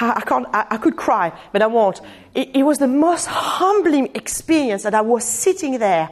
I, 0.00 0.22
can't, 0.26 0.46
I, 0.52 0.66
I 0.70 0.76
could 0.76 0.96
cry, 0.96 1.32
but 1.52 1.62
I 1.62 1.66
won't. 1.66 2.00
It, 2.34 2.50
it 2.54 2.62
was 2.62 2.78
the 2.78 2.88
most 2.88 3.26
humbling 3.26 4.10
experience 4.14 4.84
that 4.84 4.94
I 4.94 5.00
was 5.00 5.24
sitting 5.24 5.78
there. 5.78 6.10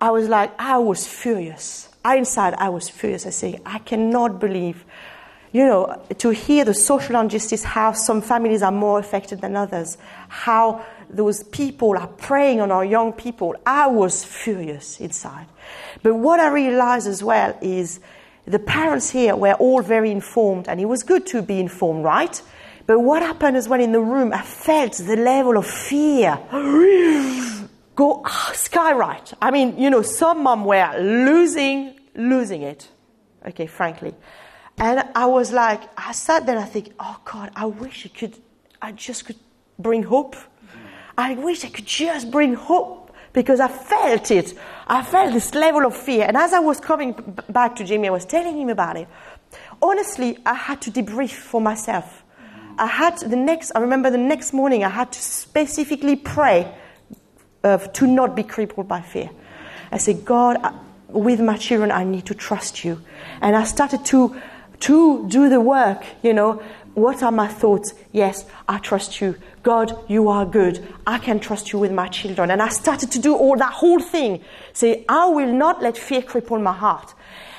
I 0.00 0.10
was 0.10 0.28
like, 0.28 0.52
I 0.58 0.78
was 0.78 1.06
furious. 1.06 1.88
I 2.04 2.16
inside, 2.16 2.54
I 2.54 2.68
was 2.68 2.88
furious. 2.88 3.26
I 3.26 3.30
say, 3.30 3.60
I 3.64 3.78
cannot 3.78 4.40
believe, 4.40 4.84
you 5.52 5.64
know, 5.64 6.02
to 6.18 6.30
hear 6.30 6.64
the 6.64 6.74
social 6.74 7.16
injustice, 7.20 7.62
how 7.62 7.92
some 7.92 8.20
families 8.20 8.62
are 8.62 8.72
more 8.72 8.98
affected 8.98 9.40
than 9.40 9.56
others, 9.56 9.96
how 10.28 10.84
those 11.08 11.44
people 11.44 11.96
are 11.96 12.08
preying 12.08 12.60
on 12.60 12.70
our 12.70 12.84
young 12.84 13.12
people. 13.12 13.54
I 13.64 13.86
was 13.86 14.24
furious 14.24 14.98
inside. 15.00 15.46
But 16.02 16.16
what 16.16 16.40
I 16.40 16.48
realized 16.48 17.06
as 17.06 17.22
well 17.22 17.56
is 17.62 18.00
the 18.46 18.58
parents 18.58 19.10
here 19.10 19.36
were 19.36 19.54
all 19.54 19.82
very 19.82 20.10
informed, 20.10 20.68
and 20.68 20.80
it 20.80 20.86
was 20.86 21.02
good 21.02 21.26
to 21.28 21.42
be 21.42 21.60
informed, 21.60 22.04
right? 22.04 22.42
But 22.86 23.00
what 23.00 23.22
happened 23.22 23.56
as 23.56 23.68
well 23.68 23.80
in 23.80 23.92
the 23.92 24.00
room, 24.00 24.32
I 24.32 24.42
felt 24.42 24.94
the 24.94 25.16
level 25.16 25.56
of 25.56 25.66
fear 25.66 26.38
go 27.94 28.22
ah, 28.24 28.50
skyrocket. 28.54 29.38
I 29.40 29.50
mean, 29.50 29.78
you 29.78 29.90
know, 29.90 30.02
some 30.02 30.42
mom 30.42 30.64
were 30.64 30.92
losing, 30.98 31.94
losing 32.14 32.62
it. 32.62 32.88
Okay, 33.46 33.66
frankly. 33.66 34.14
And 34.78 35.08
I 35.14 35.26
was 35.26 35.52
like, 35.52 35.82
I 35.96 36.12
sat 36.12 36.46
there 36.46 36.56
and 36.56 36.64
I 36.64 36.68
think, 36.68 36.92
oh 36.98 37.20
God, 37.24 37.52
I 37.54 37.66
wish 37.66 38.06
I 38.06 38.08
could, 38.08 38.36
I 38.80 38.92
just 38.92 39.26
could 39.26 39.38
bring 39.78 40.02
hope. 40.02 40.34
I 41.16 41.34
wish 41.34 41.64
I 41.64 41.68
could 41.68 41.86
just 41.86 42.30
bring 42.30 42.54
hope 42.54 43.01
because 43.32 43.60
I 43.60 43.68
felt 43.68 44.30
it. 44.30 44.54
I 44.86 45.02
felt 45.02 45.32
this 45.32 45.54
level 45.54 45.86
of 45.86 45.96
fear. 45.96 46.26
And 46.26 46.36
as 46.36 46.52
I 46.52 46.58
was 46.58 46.80
coming 46.80 47.14
back 47.48 47.76
to 47.76 47.84
Jimmy, 47.84 48.08
I 48.08 48.10
was 48.10 48.26
telling 48.26 48.58
him 48.58 48.68
about 48.68 48.96
it. 48.96 49.08
honestly, 49.80 50.38
I 50.46 50.54
had 50.54 50.80
to 50.82 50.90
debrief 50.90 51.30
for 51.30 51.60
myself. 51.60 52.22
I 52.78 52.86
had 52.86 53.18
the 53.18 53.36
next, 53.36 53.72
I 53.74 53.80
remember 53.80 54.10
the 54.10 54.18
next 54.18 54.52
morning, 54.52 54.84
I 54.84 54.88
had 54.88 55.12
to 55.12 55.20
specifically 55.20 56.16
pray 56.16 56.72
uh, 57.64 57.78
to 57.78 58.06
not 58.06 58.34
be 58.34 58.42
crippled 58.42 58.88
by 58.88 59.02
fear. 59.02 59.30
I 59.90 59.98
said, 59.98 60.24
God, 60.24 60.58
I, 60.62 60.74
with 61.08 61.40
my 61.40 61.56
children, 61.56 61.90
I 61.90 62.04
need 62.04 62.26
to 62.26 62.34
trust 62.34 62.84
you. 62.84 63.00
And 63.40 63.54
I 63.54 63.64
started 63.64 64.04
to, 64.06 64.40
to 64.80 65.28
do 65.28 65.48
the 65.48 65.60
work, 65.60 66.04
you 66.22 66.32
know. 66.32 66.62
What 66.94 67.22
are 67.22 67.32
my 67.32 67.48
thoughts? 67.48 67.94
Yes, 68.12 68.44
I 68.68 68.78
trust 68.78 69.20
you. 69.20 69.36
God, 69.62 69.96
you 70.08 70.28
are 70.28 70.44
good. 70.44 70.86
I 71.06 71.18
can 71.18 71.40
trust 71.40 71.72
you 71.72 71.78
with 71.78 71.92
my 71.92 72.08
children. 72.08 72.50
And 72.50 72.60
I 72.60 72.68
started 72.68 73.10
to 73.12 73.18
do 73.18 73.34
all 73.34 73.56
that 73.56 73.72
whole 73.72 74.00
thing. 74.00 74.42
Say, 74.74 75.04
I 75.08 75.26
will 75.26 75.52
not 75.52 75.82
let 75.82 75.96
fear 75.96 76.20
cripple 76.20 76.62
my 76.62 76.72
heart. 76.72 77.14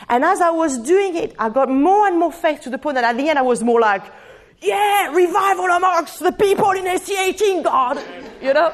And 0.07 0.23
as 0.23 0.41
I 0.41 0.51
was 0.51 0.77
doing 0.77 1.15
it, 1.15 1.35
I 1.39 1.49
got 1.49 1.69
more 1.69 2.07
and 2.07 2.19
more 2.19 2.31
faith 2.31 2.61
to 2.61 2.69
the 2.69 2.77
point 2.77 2.95
that 2.95 3.03
at 3.03 3.17
the 3.17 3.27
end 3.29 3.39
I 3.39 3.41
was 3.41 3.63
more 3.63 3.79
like, 3.79 4.03
yeah, 4.61 5.07
revival 5.11 5.65
amongst 5.65 6.19
the 6.19 6.31
people 6.31 6.71
in 6.71 6.85
SE18, 6.85 7.63
God. 7.63 8.03
You 8.41 8.53
know? 8.53 8.73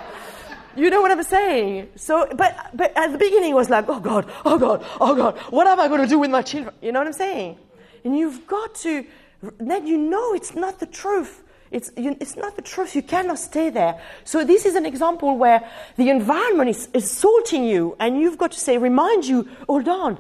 You 0.76 0.89
know 0.89 1.02
what 1.02 1.12
I'm 1.12 1.24
saying? 1.24 1.89
So, 1.95 2.28
but, 2.36 2.72
but 2.74 2.95
at 2.98 3.12
the 3.12 3.17
beginning 3.17 3.52
it 3.52 3.56
was 3.56 3.69
like, 3.69 3.86
oh 3.88 4.00
God, 4.00 4.30
oh 4.45 4.58
God, 4.58 4.86
oh 5.00 5.15
God, 5.15 5.38
what 5.52 5.67
am 5.67 5.80
I 5.80 5.88
going 5.88 6.02
to 6.02 6.08
do 6.08 6.19
with 6.19 6.30
my 6.30 6.41
children? 6.41 6.74
You 6.82 6.91
know 6.91 7.00
what 7.00 7.08
I'm 7.08 7.13
saying? 7.13 7.58
And 8.04 8.17
you've 8.17 8.48
got 8.48 8.76
to, 8.76 9.06
then 9.41 9.88
you 9.88 9.97
know 9.97 10.34
it's 10.34 10.56
not 10.56 10.80
the 10.80 10.86
truth. 10.86 11.43
It's, 11.71 11.91
you, 11.95 12.17
it's 12.19 12.36
not 12.36 12.56
the 12.56 12.62
truth. 12.62 12.95
You 12.95 13.04
cannot 13.04 13.38
stay 13.38 13.69
there. 13.69 14.02
So 14.23 14.43
this 14.43 14.65
is 14.65 14.75
an 14.75 14.86
example 14.86 15.38
where 15.38 15.69
the 15.97 16.10
environment 16.10 16.69
is 16.69 16.89
assaulting 16.93 17.63
you 17.63 17.95
and 17.99 18.19
you've 18.19 18.38
got 18.38 18.52
to 18.54 18.60
say, 18.60 18.78
remind 18.78 19.25
you, 19.25 19.47
hold 19.67 19.88
on, 19.88 20.19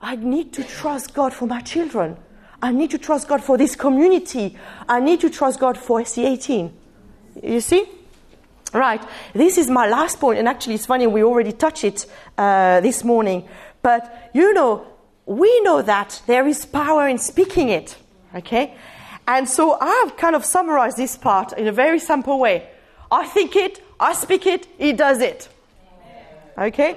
I 0.00 0.16
need 0.16 0.52
to 0.54 0.64
trust 0.64 1.14
God 1.14 1.32
for 1.32 1.46
my 1.46 1.60
children. 1.60 2.16
I 2.60 2.72
need 2.72 2.90
to 2.90 2.98
trust 2.98 3.28
God 3.28 3.42
for 3.42 3.56
this 3.56 3.76
community. 3.76 4.56
I 4.88 5.00
need 5.00 5.20
to 5.20 5.30
trust 5.30 5.60
God 5.60 5.78
for 5.78 6.00
SE18. 6.00 6.72
You 7.42 7.60
see? 7.60 7.86
Right. 8.72 9.02
This 9.32 9.56
is 9.56 9.70
my 9.70 9.88
last 9.88 10.20
point, 10.20 10.38
and 10.38 10.48
actually, 10.48 10.74
it's 10.74 10.86
funny, 10.86 11.06
we 11.06 11.22
already 11.22 11.52
touched 11.52 11.84
it 11.84 12.06
uh, 12.36 12.80
this 12.80 13.04
morning. 13.04 13.48
But, 13.80 14.30
you 14.34 14.52
know, 14.52 14.86
we 15.24 15.60
know 15.60 15.82
that 15.82 16.20
there 16.26 16.46
is 16.46 16.66
power 16.66 17.06
in 17.06 17.18
speaking 17.18 17.68
it. 17.68 17.96
Okay? 18.34 18.74
And 19.26 19.48
so 19.48 19.78
I've 19.80 20.16
kind 20.16 20.34
of 20.34 20.44
summarized 20.44 20.96
this 20.96 21.16
part 21.16 21.52
in 21.52 21.66
a 21.66 21.72
very 21.72 21.98
simple 21.98 22.38
way. 22.38 22.66
I 23.10 23.26
think 23.26 23.56
it, 23.56 23.82
I 23.98 24.14
speak 24.14 24.46
it, 24.46 24.66
he 24.78 24.92
does 24.92 25.20
it. 25.20 25.48
Okay? 26.56 26.96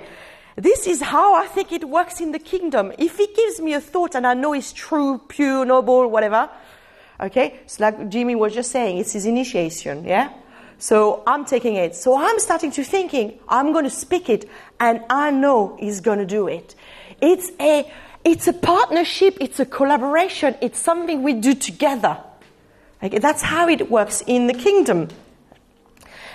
This 0.55 0.87
is 0.87 1.01
how 1.01 1.33
I 1.35 1.47
think 1.47 1.71
it 1.71 1.87
works 1.87 2.19
in 2.19 2.31
the 2.31 2.39
kingdom. 2.39 2.91
If 2.97 3.17
he 3.17 3.27
gives 3.33 3.59
me 3.61 3.73
a 3.73 3.81
thought 3.81 4.15
and 4.15 4.27
I 4.27 4.33
know 4.33 4.53
it's 4.53 4.73
true, 4.73 5.21
pure, 5.27 5.65
noble, 5.65 6.07
whatever, 6.07 6.49
okay, 7.19 7.59
it's 7.63 7.79
like 7.79 8.09
Jimmy 8.09 8.35
was 8.35 8.53
just 8.53 8.71
saying, 8.71 8.97
it's 8.97 9.13
his 9.13 9.25
initiation, 9.25 10.03
yeah? 10.03 10.33
So 10.77 11.23
I'm 11.27 11.45
taking 11.45 11.75
it. 11.75 11.95
So 11.95 12.17
I'm 12.17 12.39
starting 12.39 12.71
to 12.71 12.83
thinking, 12.83 13.39
I'm 13.47 13.71
going 13.71 13.85
to 13.85 13.89
speak 13.89 14.29
it, 14.29 14.49
and 14.79 15.03
I 15.09 15.29
know 15.31 15.77
he's 15.79 16.01
going 16.01 16.19
to 16.19 16.25
do 16.25 16.47
it. 16.47 16.75
It's 17.21 17.51
a, 17.59 17.89
it's 18.23 18.47
a 18.47 18.53
partnership, 18.53 19.37
it's 19.39 19.59
a 19.59 19.65
collaboration, 19.65 20.55
it's 20.61 20.79
something 20.79 21.23
we 21.23 21.33
do 21.33 21.53
together. 21.53 22.17
That's 23.01 23.41
how 23.41 23.67
it 23.67 23.89
works 23.89 24.23
in 24.27 24.47
the 24.47 24.53
kingdom. 24.53 25.09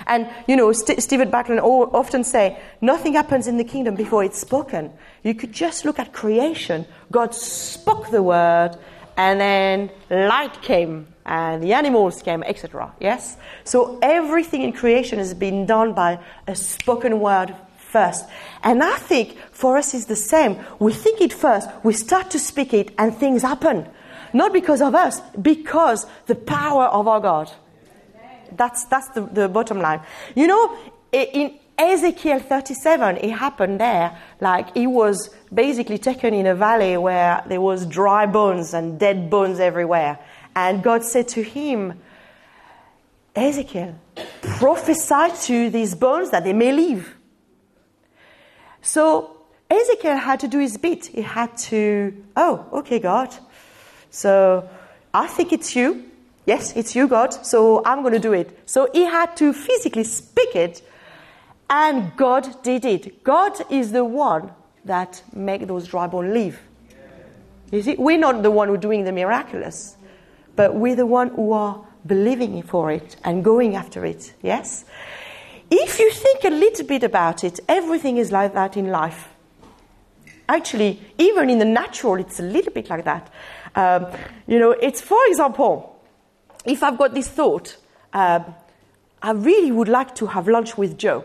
And, 0.07 0.29
you 0.46 0.57
know, 0.57 0.72
St- 0.72 1.03
Stephen 1.03 1.31
Backlund 1.31 1.61
often 1.62 2.22
say, 2.22 2.59
nothing 2.81 3.14
happens 3.14 3.46
in 3.46 3.57
the 3.57 3.64
kingdom 3.64 3.94
before 3.94 4.22
it's 4.25 4.38
spoken. 4.38 4.92
You 5.22 5.35
could 5.35 5.53
just 5.53 5.85
look 5.85 5.99
at 5.99 6.12
creation. 6.12 6.87
God 7.11 7.35
spoke 7.35 8.11
the 8.11 8.22
word, 8.22 8.77
and 9.16 9.40
then 9.40 9.90
light 10.11 10.62
came, 10.62 11.09
and 11.25 11.62
the 11.62 11.72
animals 11.72 12.22
came, 12.22 12.42
etc. 12.44 12.92
Yes? 13.01 13.37
So 13.64 13.99
everything 14.03 14.62
in 14.62 14.72
creation 14.72 15.18
has 15.18 15.35
been 15.35 15.66
done 15.66 15.92
by 15.92 16.18
a 16.46 16.55
spoken 16.55 17.20
word 17.20 17.55
first. 17.96 18.26
And 18.62 18.82
I 18.82 18.96
think 19.11 19.38
for 19.52 19.78
us 19.78 19.94
is 19.94 20.04
the 20.04 20.16
same. 20.16 20.59
We 20.78 20.92
think 20.92 21.22
it 21.22 21.32
first, 21.32 21.66
we 21.82 21.94
start 21.94 22.30
to 22.32 22.38
speak 22.38 22.74
it, 22.74 22.92
and 22.98 23.16
things 23.16 23.40
happen. 23.40 23.88
Not 24.35 24.52
because 24.52 24.82
of 24.82 24.94
us, 24.94 25.14
because 25.40 26.04
the 26.26 26.35
power 26.35 26.85
of 26.98 27.09
our 27.09 27.20
God. 27.20 27.50
That's, 28.52 28.85
that's 28.85 29.09
the, 29.14 29.22
the 29.22 29.48
bottom 29.48 29.78
line. 29.78 30.00
You 30.35 30.46
know, 30.46 30.76
in 31.11 31.59
Ezekiel 31.78 32.40
37, 32.40 33.16
it 33.16 33.30
happened 33.30 33.80
there. 33.80 34.18
Like, 34.40 34.74
he 34.74 34.87
was 34.87 35.30
basically 35.52 35.96
taken 35.96 36.35
in 36.35 36.46
a 36.46 36.54
valley 36.54 36.98
where 36.98 37.42
there 37.48 37.62
was 37.62 37.87
dry 37.87 38.26
bones 38.26 38.74
and 38.74 39.00
dead 39.00 39.30
bones 39.30 39.59
everywhere. 39.59 40.18
And 40.54 40.82
God 40.82 41.02
said 41.02 41.28
to 41.28 41.42
him, 41.42 41.98
Ezekiel, 43.35 43.94
prophesy 44.42 45.28
to 45.46 45.70
these 45.70 45.94
bones 45.94 46.30
that 46.30 46.44
they 46.44 46.52
may 46.52 46.72
live. 46.72 47.15
So 48.87 49.37
Ezekiel 49.68 50.16
had 50.16 50.38
to 50.40 50.49
do 50.49 50.61
his 50.61 50.77
bit. 50.77 51.07
He 51.07 51.22
had 51.22 51.57
to, 51.70 52.25
oh, 52.37 52.66
okay, 52.72 53.01
God. 53.01 53.35
So 54.11 54.68
I 55.12 55.27
think 55.27 55.53
it's 55.53 55.75
you. 55.75 56.05
Yes, 56.46 56.77
it's 56.77 56.94
you, 56.94 57.09
God, 57.09 57.35
so 57.44 57.83
I'm 57.85 58.03
going 58.03 58.12
to 58.12 58.20
do 58.20 58.33
it. 58.33 58.57
So 58.64 58.88
he 58.92 59.05
had 59.05 59.37
to 59.38 59.53
physically 59.53 60.05
speak 60.05 60.55
it, 60.55 60.81
and 61.68 62.16
God 62.16 62.62
did 62.62 62.85
it. 62.85 63.25
God 63.25 63.61
is 63.68 63.90
the 63.90 64.05
one 64.05 64.53
that 64.85 65.20
make 65.35 65.66
those 65.66 65.88
dry 65.88 66.07
bones 66.07 66.33
live. 66.33 66.61
You 67.72 67.83
see, 67.83 67.96
we're 67.99 68.18
not 68.18 68.44
the 68.44 68.53
one 68.53 68.68
who 68.68 68.77
doing 68.77 69.03
the 69.03 69.11
miraculous, 69.11 69.96
but 70.55 70.77
we're 70.77 70.94
the 70.94 71.07
one 71.07 71.31
who 71.31 71.51
are 71.51 71.85
believing 72.07 72.62
for 72.62 72.92
it 72.92 73.16
and 73.25 73.42
going 73.42 73.75
after 73.75 74.05
it. 74.07 74.33
Yes? 74.42 74.85
If 75.70 75.98
you 75.98 76.11
think 76.11 76.44
a 76.44 76.50
little 76.50 76.87
bit 76.87 77.02
about 77.02 77.42
it, 77.44 77.61
everything 77.68 78.18
is 78.18 78.31
like 78.31 78.55
that 78.55 78.76
in 78.76 78.88
life. 78.88 79.29
Actually, 80.48 81.00
even 81.18 81.50
in 81.50 81.59
the 81.59 81.64
natural, 81.64 82.16
it's 82.16 82.38
a 82.38 82.42
little 82.42 82.72
bit 82.72 82.88
like 82.88 83.05
that. 83.05 83.33
Um, 83.74 84.07
you 84.46 84.59
know, 84.59 84.70
it's 84.70 85.00
for 85.00 85.18
example, 85.26 86.00
if 86.64 86.83
I've 86.83 86.96
got 86.96 87.14
this 87.14 87.29
thought, 87.29 87.76
uh, 88.12 88.40
I 89.22 89.33
really 89.33 89.72
would 89.72 89.88
like 89.88 90.14
to 90.16 90.26
have 90.26 90.46
lunch 90.46 90.79
with 90.79 90.96
Joe. 90.96 91.24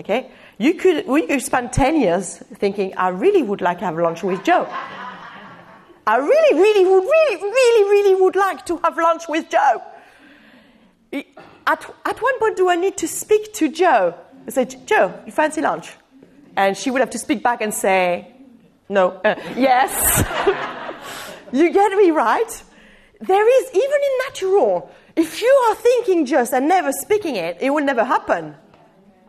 Okay? 0.00 0.30
You 0.58 0.74
could, 0.74 1.06
we 1.06 1.26
could 1.26 1.42
spend 1.42 1.72
10 1.72 2.00
years 2.00 2.38
thinking, 2.54 2.96
I 2.96 3.08
really 3.08 3.42
would 3.42 3.60
like 3.60 3.80
to 3.80 3.84
have 3.84 3.96
lunch 3.98 4.22
with 4.22 4.42
Joe. 4.42 4.66
I 6.06 6.16
really, 6.16 6.58
really 6.58 6.84
would, 6.84 7.04
really, 7.04 7.42
really, 7.42 7.90
really 7.90 8.22
would 8.22 8.36
like 8.36 8.64
to 8.66 8.78
have 8.78 8.96
lunch 8.96 9.24
with 9.28 9.50
Joe. 9.50 9.82
At, 11.68 11.84
at 12.04 12.20
one 12.20 12.38
point, 12.40 12.56
do 12.56 12.68
I 12.68 12.74
need 12.74 12.96
to 12.96 13.06
speak 13.06 13.54
to 13.54 13.70
Joe? 13.70 14.14
I 14.46 14.50
say, 14.50 14.64
Joe, 14.64 15.22
you 15.24 15.30
fancy 15.30 15.60
lunch? 15.60 15.92
And 16.56 16.76
she 16.76 16.90
would 16.90 17.00
have 17.00 17.10
to 17.10 17.18
speak 17.18 17.42
back 17.44 17.60
and 17.60 17.72
say, 17.72 18.32
no, 18.88 19.10
uh, 19.24 19.36
yes. 19.54 20.24
you 21.52 21.70
get 21.72 21.92
me 21.92 22.10
right? 22.10 22.64
there 23.20 23.62
is, 23.62 23.70
even 23.70 23.84
in 23.84 24.18
natural, 24.26 24.90
if 25.16 25.42
you 25.42 25.48
are 25.68 25.74
thinking 25.74 26.24
just 26.24 26.52
and 26.52 26.68
never 26.68 26.92
speaking 26.92 27.36
it, 27.36 27.58
it 27.60 27.70
will 27.70 27.84
never 27.84 28.04
happen. 28.04 28.54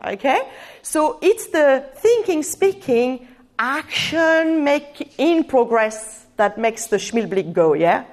Okay? 0.06 0.48
So 0.82 1.18
it's 1.20 1.48
the 1.48 1.84
thinking, 1.96 2.42
speaking, 2.42 3.26
action 3.58 4.64
make 4.64 5.14
in 5.18 5.44
progress 5.44 6.26
that 6.36 6.56
makes 6.56 6.86
the 6.86 6.96
schmilblick 6.96 7.52
go, 7.52 7.74
yeah? 7.74 8.04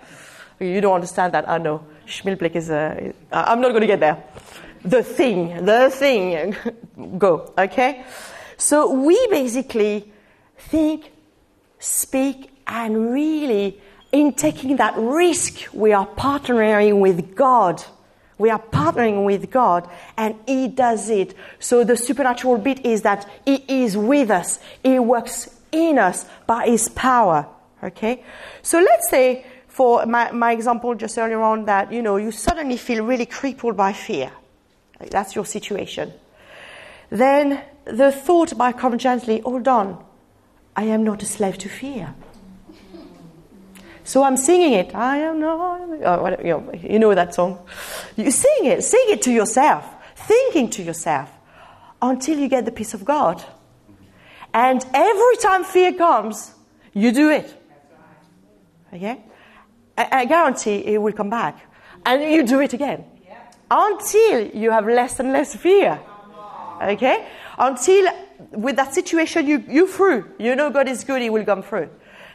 You 0.60 0.82
don't 0.82 0.96
understand 0.96 1.34
that, 1.34 1.48
I 1.48 1.60
know. 1.60 1.86
Schmilblick 2.08 2.56
is 2.56 2.70
uh, 2.70 3.12
a, 3.32 3.52
I'm 3.52 3.62
not 3.62 3.70
going 3.70 3.82
to 3.82 3.88
get 3.88 4.00
there. 4.00 4.24
The 4.84 5.04
thing, 5.04 5.65
the 5.65 5.89
thing, 5.91 6.56
go, 7.17 7.54
okay? 7.58 8.06
So 8.58 8.91
we 8.91 9.28
basically 9.28 10.12
think, 10.58 11.12
speak, 11.80 12.52
and 12.65 13.12
really 13.12 13.80
in 14.12 14.34
taking 14.34 14.78
that 14.78 14.96
risk, 14.98 15.67
we 15.74 15.91
are 15.93 16.08
partnering 16.08 17.00
with 17.00 17.36
God. 17.36 17.84
We 18.38 18.50
are 18.50 18.60
partnering 18.60 19.26
with 19.26 19.50
God 19.52 19.89
and 20.17 20.36
He 20.48 20.67
does 20.67 21.10
it. 21.10 21.34
So 21.60 21.84
the 21.84 21.98
supernatural 21.98 22.58
bit 22.60 22.86
is 22.86 23.02
that 23.02 23.30
He 23.46 23.84
is 23.84 23.98
with 23.98 24.30
us. 24.30 24.60
He 24.84 25.00
works 25.00 25.50
in 25.72 25.98
us 25.98 26.26
by 26.46 26.67
His 26.67 26.88
power. 26.89 27.48
Okay? 27.84 28.24
So 28.62 28.80
let's 28.80 29.10
say 29.10 29.46
for 29.78 30.08
my, 30.08 30.32
my 30.32 30.54
example 30.54 30.96
just 30.96 31.20
earlier 31.20 31.40
on 31.40 31.66
that, 31.66 31.94
you 31.94 32.02
know, 32.02 32.18
you 32.18 32.32
suddenly 32.32 32.78
feel 32.78 33.06
really 33.06 33.28
crippled 33.28 33.78
by 33.78 33.94
fear. 33.94 34.32
That's 35.12 35.36
your 35.36 35.46
situation. 35.46 36.12
Then 37.12 37.62
the 37.86 38.12
thought 38.12 38.58
might 38.58 38.80
come 38.80 38.98
gently, 38.98 39.40
hold 39.42 39.68
on, 39.68 40.04
I 40.76 40.86
am 40.86 41.04
not 41.04 41.22
a 41.22 41.28
slave 41.28 41.60
to 41.60 41.70
fear. 41.70 42.16
So 44.04 44.24
I'm 44.24 44.36
singing 44.36 44.74
it. 44.74 44.96
I 44.96 45.18
am 45.18 45.40
not. 45.40 45.82
You, 46.44 46.50
know, 46.50 46.72
you 46.74 46.98
know 46.98 47.13
that 47.13 47.36
song. 47.36 47.60
You 48.16 48.32
sing 48.32 48.66
it. 48.66 48.84
Sing 48.84 49.06
it 49.10 49.22
to 49.24 49.32
yourself, 49.32 49.86
thinking 50.16 50.72
to 50.72 50.82
yourself, 50.82 51.30
until 52.02 52.40
you 52.40 52.48
get 52.48 52.66
the 52.66 52.72
peace 52.72 52.96
of 52.96 53.06
God. 53.06 53.44
And 54.56 54.84
every 54.92 55.38
time 55.38 55.63
fear 55.63 55.94
comes, 55.94 56.52
you 56.94 57.12
do 57.12 57.30
it. 57.30 57.54
Okay? 58.92 59.22
I, 59.97 60.07
I 60.12 60.25
guarantee 60.25 60.77
it 60.86 61.01
will 61.01 61.13
come 61.13 61.29
back. 61.29 61.60
And 62.05 62.21
you 62.21 62.43
do 62.43 62.62
it 62.62 62.73
again. 62.73 63.05
Until 63.69 64.47
you 64.55 64.71
have 64.71 64.86
less 64.86 65.19
and 65.19 65.33
less 65.33 65.55
fear. 65.55 65.99
Okay? 66.81 67.27
Until 67.57 68.07
with 68.51 68.75
that 68.75 68.93
situation 68.93 69.45
you, 69.47 69.63
you 69.67 69.88
through. 69.88 70.31
You 70.39 70.55
know 70.55 70.69
God 70.69 70.88
is 70.88 71.03
good, 71.03 71.21
He 71.21 71.29
will 71.29 71.43
come 71.43 71.63
through. 71.63 71.89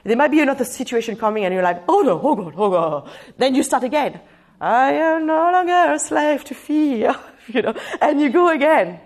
There 0.05 0.16
might 0.16 0.31
be 0.31 0.40
another 0.40 0.64
situation 0.64 1.16
coming 1.16 1.44
and 1.44 1.55
you're 1.55 1.62
like, 1.62 1.85
oh 1.88 2.01
no, 2.01 2.20
oh 2.22 2.35
God, 2.35 2.55
oh 2.57 2.70
God. 2.70 3.11
Then 3.38 3.55
you 3.55 3.62
start 3.62 3.85
again. 3.85 4.20
I 4.61 4.92
am 4.92 5.27
no 5.27 5.51
longer 5.53 5.94
a 5.94 5.98
slave 5.98 6.44
to 6.44 6.55
fear. 6.55 7.14
you 7.48 7.62
know, 7.62 7.75
and 8.01 8.20
you 8.20 8.31
go 8.31 8.48
again. 8.48 9.01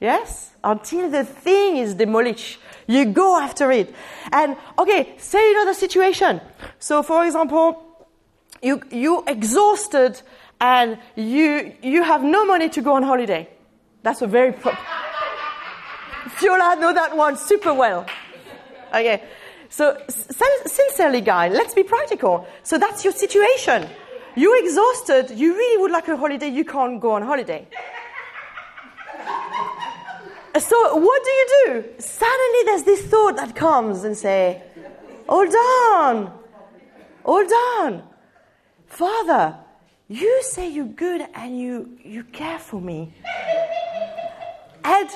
Yes? 0.00 0.52
Until 0.62 1.10
the 1.10 1.24
thing 1.24 1.76
is 1.78 1.94
demolished. 1.94 2.58
You 2.86 3.06
go 3.06 3.38
after 3.40 3.70
it. 3.70 3.94
And 4.32 4.56
okay, 4.78 5.14
say 5.18 5.52
another 5.52 5.74
situation. 5.74 6.40
So 6.78 7.02
for 7.02 7.24
example, 7.24 7.82
you 8.62 8.80
you 8.90 9.24
exhausted 9.26 10.20
and 10.60 10.98
you 11.16 11.74
you 11.82 12.02
have 12.02 12.22
no 12.22 12.44
money 12.44 12.68
to 12.70 12.80
go 12.80 12.94
on 12.94 13.02
holiday. 13.02 13.48
That's 14.02 14.22
a 14.22 14.26
very 14.26 14.52
pro- 14.52 14.72
Fiola 16.38 16.78
know 16.78 16.92
that 16.92 17.16
one 17.16 17.36
super 17.36 17.74
well. 17.74 18.06
Okay. 18.94 19.22
So 19.70 20.00
sincerely, 20.08 21.20
guy, 21.20 21.48
let's 21.48 21.74
be 21.74 21.82
practical. 21.82 22.46
So 22.62 22.78
that's 22.78 23.04
your 23.04 23.12
situation. 23.12 23.86
You're 24.34 24.64
exhausted. 24.64 25.30
You 25.36 25.54
really 25.54 25.82
would 25.82 25.90
like 25.90 26.08
a 26.08 26.16
holiday. 26.16 26.48
You 26.48 26.64
can't 26.64 27.00
go 27.00 27.12
on 27.12 27.22
holiday. 27.22 27.66
So 30.60 30.96
what 30.96 31.24
do 31.24 31.30
you 31.30 31.46
do? 31.66 31.84
Suddenly 31.98 32.62
there's 32.64 32.82
this 32.82 33.02
thought 33.02 33.36
that 33.36 33.54
comes 33.54 34.04
and 34.04 34.16
say, 34.16 34.62
hold 35.28 35.54
on, 35.54 36.32
hold 37.24 37.52
on. 37.80 38.02
Father, 38.86 39.56
you 40.08 40.42
say 40.42 40.68
you're 40.68 40.86
good 40.86 41.22
and 41.34 41.58
you, 41.58 41.98
you 42.02 42.24
care 42.24 42.58
for 42.58 42.80
me. 42.80 43.12
And 44.84 45.10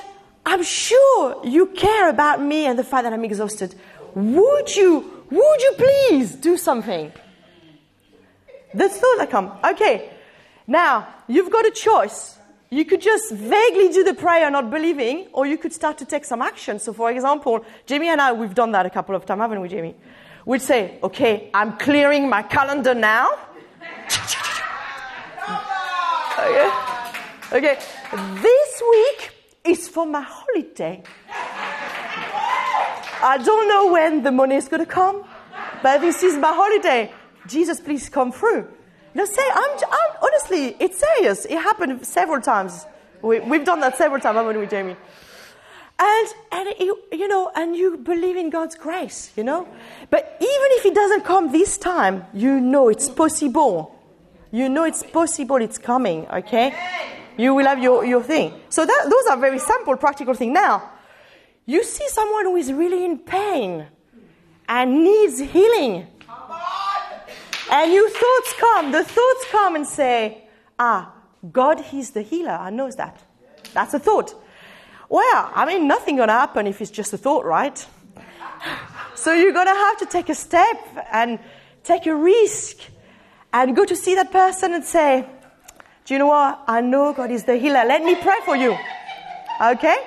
I'm 0.45 0.63
sure 0.63 1.45
you 1.45 1.67
care 1.67 2.09
about 2.09 2.41
me 2.41 2.65
and 2.65 2.77
the 2.77 2.83
fact 2.83 3.03
that 3.03 3.13
I'm 3.13 3.25
exhausted. 3.25 3.75
Would 4.13 4.75
you, 4.75 5.25
would 5.31 5.61
you 5.61 5.73
please 5.77 6.35
do 6.35 6.57
something? 6.57 7.11
The 8.73 8.89
thought 8.89 9.17
that 9.17 9.29
comes. 9.29 9.51
Okay, 9.63 10.11
now 10.67 11.07
you've 11.27 11.51
got 11.51 11.65
a 11.65 11.71
choice. 11.71 12.37
You 12.73 12.85
could 12.85 13.01
just 13.01 13.31
vaguely 13.31 13.89
do 13.89 14.03
the 14.03 14.15
prayer 14.15 14.49
not 14.49 14.71
believing, 14.71 15.27
or 15.31 15.45
you 15.45 15.59
could 15.59 15.71
start 15.71 15.99
to 15.99 16.05
take 16.05 16.25
some 16.25 16.41
action. 16.41 16.79
So, 16.79 16.91
for 16.91 17.11
example, 17.11 17.63
Jamie 17.85 18.07
and 18.09 18.19
I, 18.19 18.31
we've 18.31 18.55
done 18.55 18.71
that 18.71 18.87
a 18.87 18.89
couple 18.89 19.13
of 19.15 19.27
times, 19.27 19.41
haven't 19.41 19.61
we, 19.61 19.69
Jamie? 19.69 19.93
We'd 20.43 20.63
say, 20.63 20.97
okay, 21.03 21.51
I'm 21.53 21.77
clearing 21.77 22.27
my 22.27 22.41
calendar 22.41 22.95
now. 22.95 23.29
okay. 26.39 26.71
Okay. 27.51 27.79
This 28.41 28.81
week 28.89 29.29
is 29.65 29.87
for 29.87 30.07
my 30.07 30.25
holiday. 30.27 31.03
I 33.21 33.37
don't 33.45 33.67
know 33.69 33.93
when 33.93 34.23
the 34.23 34.31
money 34.31 34.55
is 34.55 34.67
going 34.67 34.83
to 34.83 34.91
come, 34.91 35.23
but 35.83 36.01
this 36.01 36.23
is 36.23 36.39
my 36.39 36.51
holiday. 36.51 37.11
Jesus, 37.45 37.79
please 37.79 38.09
come 38.09 38.31
through. 38.31 38.67
No, 39.15 39.25
say, 39.25 39.43
I'm, 39.53 39.77
I'm, 39.77 40.17
honestly, 40.21 40.75
it's 40.79 40.99
serious. 40.99 41.45
It 41.45 41.57
happened 41.57 42.05
several 42.05 42.41
times. 42.41 42.85
We, 43.21 43.37
have 43.37 43.65
done 43.65 43.79
that 43.81 43.97
several 43.97 44.19
times, 44.19 44.35
haven't 44.35 44.59
we, 44.59 44.65
Jamie? 44.65 44.95
And, 45.99 46.27
and 46.51 46.73
you, 46.79 46.99
you 47.11 47.27
know, 47.27 47.51
and 47.55 47.75
you 47.75 47.97
believe 47.97 48.35
in 48.35 48.49
God's 48.49 48.75
grace, 48.75 49.31
you 49.37 49.43
know? 49.43 49.67
But 50.09 50.37
even 50.39 50.67
if 50.71 50.85
it 50.85 50.95
doesn't 50.95 51.23
come 51.23 51.51
this 51.51 51.77
time, 51.77 52.25
you 52.33 52.59
know 52.59 52.89
it's 52.89 53.07
possible. 53.07 53.97
You 54.51 54.69
know 54.69 54.83
it's 54.83 55.03
possible, 55.03 55.57
it's 55.57 55.77
coming, 55.77 56.27
okay? 56.27 56.73
You 57.37 57.53
will 57.53 57.65
have 57.65 57.81
your, 57.81 58.05
your 58.05 58.21
thing. 58.21 58.53
So 58.69 58.85
that, 58.85 59.01
those 59.05 59.31
are 59.31 59.37
very 59.37 59.59
simple, 59.59 59.95
practical 59.97 60.33
things. 60.33 60.53
Now, 60.53 60.91
you 61.65 61.83
see 61.83 62.07
someone 62.09 62.45
who 62.45 62.55
is 62.57 62.71
really 62.73 63.05
in 63.05 63.19
pain 63.19 63.87
and 64.67 65.03
needs 65.03 65.39
healing. 65.39 66.07
And 67.73 67.91
your 67.91 68.07
thoughts 68.07 68.53
come, 68.59 68.91
the 68.91 69.03
thoughts 69.03 69.45
come 69.49 69.75
and 69.75 69.87
say, 69.87 70.43
ah, 70.77 71.11
God, 71.51 71.79
He's 71.79 72.11
the 72.11 72.21
healer. 72.21 72.51
I 72.51 72.69
know 72.69 72.91
that. 72.91 73.19
That's 73.73 73.95
a 73.95 73.99
thought. 73.99 74.35
Well, 75.09 75.51
I 75.55 75.65
mean, 75.65 75.87
nothing 75.87 76.17
gonna 76.17 76.33
happen 76.33 76.67
if 76.67 76.81
it's 76.81 76.91
just 76.91 77.13
a 77.13 77.17
thought, 77.17 77.45
right? 77.45 77.83
so 79.15 79.33
you're 79.33 79.53
gonna 79.53 79.73
have 79.73 79.97
to 79.97 80.05
take 80.05 80.29
a 80.29 80.35
step 80.35 80.77
and 81.11 81.39
take 81.83 82.05
a 82.05 82.15
risk 82.15 82.77
and 83.51 83.75
go 83.75 83.85
to 83.85 83.95
see 83.95 84.13
that 84.13 84.31
person 84.31 84.75
and 84.75 84.83
say, 84.83 85.25
Do 86.05 86.13
you 86.13 86.19
know 86.19 86.27
what? 86.27 86.63
I 86.67 86.81
know 86.81 87.11
God 87.13 87.31
is 87.31 87.43
the 87.45 87.57
healer. 87.57 87.85
Let 87.85 88.03
me 88.03 88.13
pray 88.13 88.37
for 88.45 88.55
you. 88.55 88.77
Okay? 89.59 89.97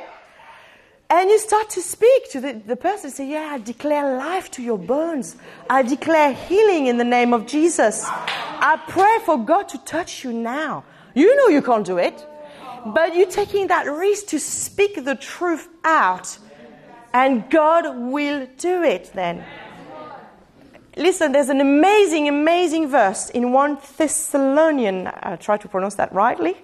And 1.08 1.30
you 1.30 1.38
start 1.38 1.70
to 1.70 1.82
speak 1.82 2.30
to 2.32 2.40
the, 2.40 2.52
the 2.66 2.74
person, 2.74 3.10
say, 3.10 3.28
Yeah, 3.30 3.50
I 3.52 3.58
declare 3.58 4.16
life 4.16 4.50
to 4.52 4.62
your 4.62 4.78
bones. 4.78 5.36
I 5.70 5.82
declare 5.82 6.32
healing 6.32 6.88
in 6.88 6.98
the 6.98 7.04
name 7.04 7.32
of 7.32 7.46
Jesus. 7.46 8.04
I 8.04 8.80
pray 8.88 9.18
for 9.24 9.38
God 9.38 9.68
to 9.68 9.78
touch 9.84 10.24
you 10.24 10.32
now. 10.32 10.84
You 11.14 11.36
know 11.36 11.48
you 11.48 11.62
can't 11.62 11.86
do 11.86 11.98
it, 11.98 12.26
but 12.86 13.14
you're 13.14 13.30
taking 13.30 13.68
that 13.68 13.86
risk 13.86 14.26
to 14.28 14.40
speak 14.40 15.04
the 15.04 15.14
truth 15.14 15.68
out, 15.84 16.38
and 17.14 17.48
God 17.50 17.96
will 17.96 18.48
do 18.58 18.82
it 18.82 19.12
then. 19.14 19.44
Listen, 20.96 21.30
there's 21.30 21.50
an 21.50 21.60
amazing, 21.60 22.26
amazing 22.26 22.88
verse 22.88 23.30
in 23.30 23.52
1 23.52 23.78
Thessalonian, 23.96 25.10
I'll 25.22 25.36
try 25.36 25.56
to 25.58 25.68
pronounce 25.68 25.94
that 25.96 26.12
rightly, 26.12 26.56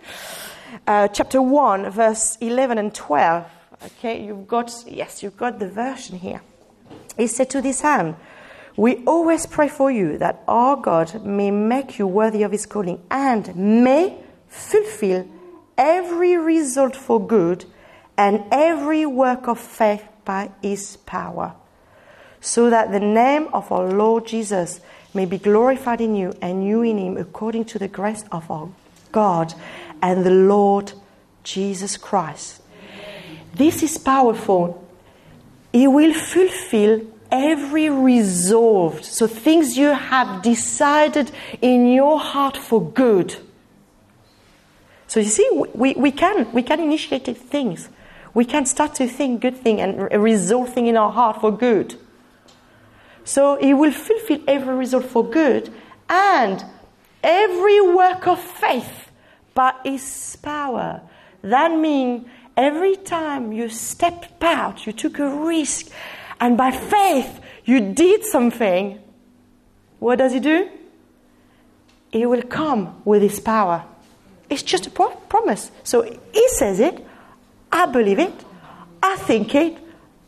uh, 0.86 1.08
chapter 1.08 1.40
1, 1.40 1.90
verse 1.90 2.38
11 2.40 2.78
and 2.78 2.94
12 2.94 3.46
Okay, 3.84 4.24
you've 4.24 4.46
got, 4.46 4.72
yes, 4.86 5.22
you've 5.22 5.36
got 5.36 5.58
the 5.58 5.68
version 5.68 6.18
here. 6.18 6.40
He 7.16 7.26
said 7.26 7.50
to 7.50 7.60
this 7.60 7.80
hand, 7.80 8.14
We 8.76 9.04
always 9.04 9.44
pray 9.46 9.68
for 9.68 9.90
you 9.90 10.18
that 10.18 10.42
our 10.46 10.76
God 10.76 11.24
may 11.24 11.50
make 11.50 11.98
you 11.98 12.06
worthy 12.06 12.42
of 12.44 12.52
his 12.52 12.64
calling 12.64 13.02
and 13.10 13.54
may 13.82 14.18
fulfill 14.48 15.26
every 15.76 16.36
result 16.36 16.94
for 16.94 17.24
good 17.24 17.64
and 18.16 18.44
every 18.52 19.04
work 19.04 19.48
of 19.48 19.58
faith 19.58 20.04
by 20.24 20.50
his 20.62 20.96
power, 20.98 21.54
so 22.40 22.70
that 22.70 22.92
the 22.92 23.00
name 23.00 23.48
of 23.52 23.72
our 23.72 23.90
Lord 23.90 24.26
Jesus 24.26 24.80
may 25.12 25.24
be 25.24 25.38
glorified 25.38 26.00
in 26.00 26.14
you 26.14 26.32
and 26.40 26.66
you 26.66 26.82
in 26.82 26.98
him 26.98 27.16
according 27.16 27.64
to 27.64 27.78
the 27.78 27.88
grace 27.88 28.24
of 28.30 28.48
our 28.50 28.68
God 29.10 29.54
and 30.00 30.24
the 30.24 30.30
Lord 30.30 30.92
Jesus 31.42 31.96
Christ. 31.96 32.61
This 33.54 33.82
is 33.82 33.98
powerful. 33.98 34.82
He 35.72 35.86
will 35.86 36.14
fulfill 36.14 37.02
every 37.30 37.88
resolved. 37.88 39.04
So 39.04 39.26
things 39.26 39.76
you 39.76 39.88
have 39.88 40.42
decided 40.42 41.30
in 41.60 41.92
your 41.92 42.18
heart 42.18 42.56
for 42.56 42.82
good. 42.82 43.36
So 45.06 45.20
you 45.20 45.28
see, 45.28 45.48
we, 45.74 45.94
we 45.94 46.10
can 46.10 46.50
we 46.52 46.62
can 46.62 46.80
initiate 46.80 47.24
things. 47.36 47.88
We 48.34 48.44
can 48.44 48.64
start 48.64 48.94
to 48.94 49.06
think 49.06 49.42
good 49.42 49.56
thing 49.56 49.80
and 49.80 50.10
resolve 50.22 50.72
thing 50.72 50.86
in 50.86 50.96
our 50.96 51.12
heart 51.12 51.40
for 51.40 51.50
good. 51.50 51.96
So 53.24 53.56
he 53.60 53.74
will 53.74 53.92
fulfill 53.92 54.40
every 54.48 54.74
result 54.74 55.04
for 55.04 55.22
good 55.28 55.70
and 56.08 56.64
every 57.22 57.80
work 57.80 58.26
of 58.26 58.40
faith 58.40 59.10
by 59.54 59.74
his 59.84 60.36
power. 60.42 61.02
That 61.42 61.76
means 61.76 62.26
every 62.56 62.96
time 62.96 63.52
you 63.52 63.68
stepped 63.68 64.42
out, 64.42 64.86
you 64.86 64.92
took 64.92 65.18
a 65.18 65.28
risk, 65.28 65.88
and 66.40 66.56
by 66.56 66.70
faith 66.70 67.40
you 67.64 67.92
did 67.92 68.24
something, 68.24 69.00
what 69.98 70.18
does 70.18 70.32
he 70.32 70.40
do? 70.40 70.68
He 72.10 72.26
will 72.26 72.42
come 72.42 73.00
with 73.04 73.22
his 73.22 73.40
power. 73.40 73.84
It's 74.50 74.62
just 74.62 74.86
a 74.86 74.90
pro- 74.90 75.16
promise. 75.28 75.70
So 75.82 76.02
he 76.02 76.48
says 76.50 76.80
it, 76.80 77.06
I 77.70 77.86
believe 77.86 78.18
it, 78.18 78.34
I 79.02 79.16
think 79.16 79.54
it, 79.54 79.78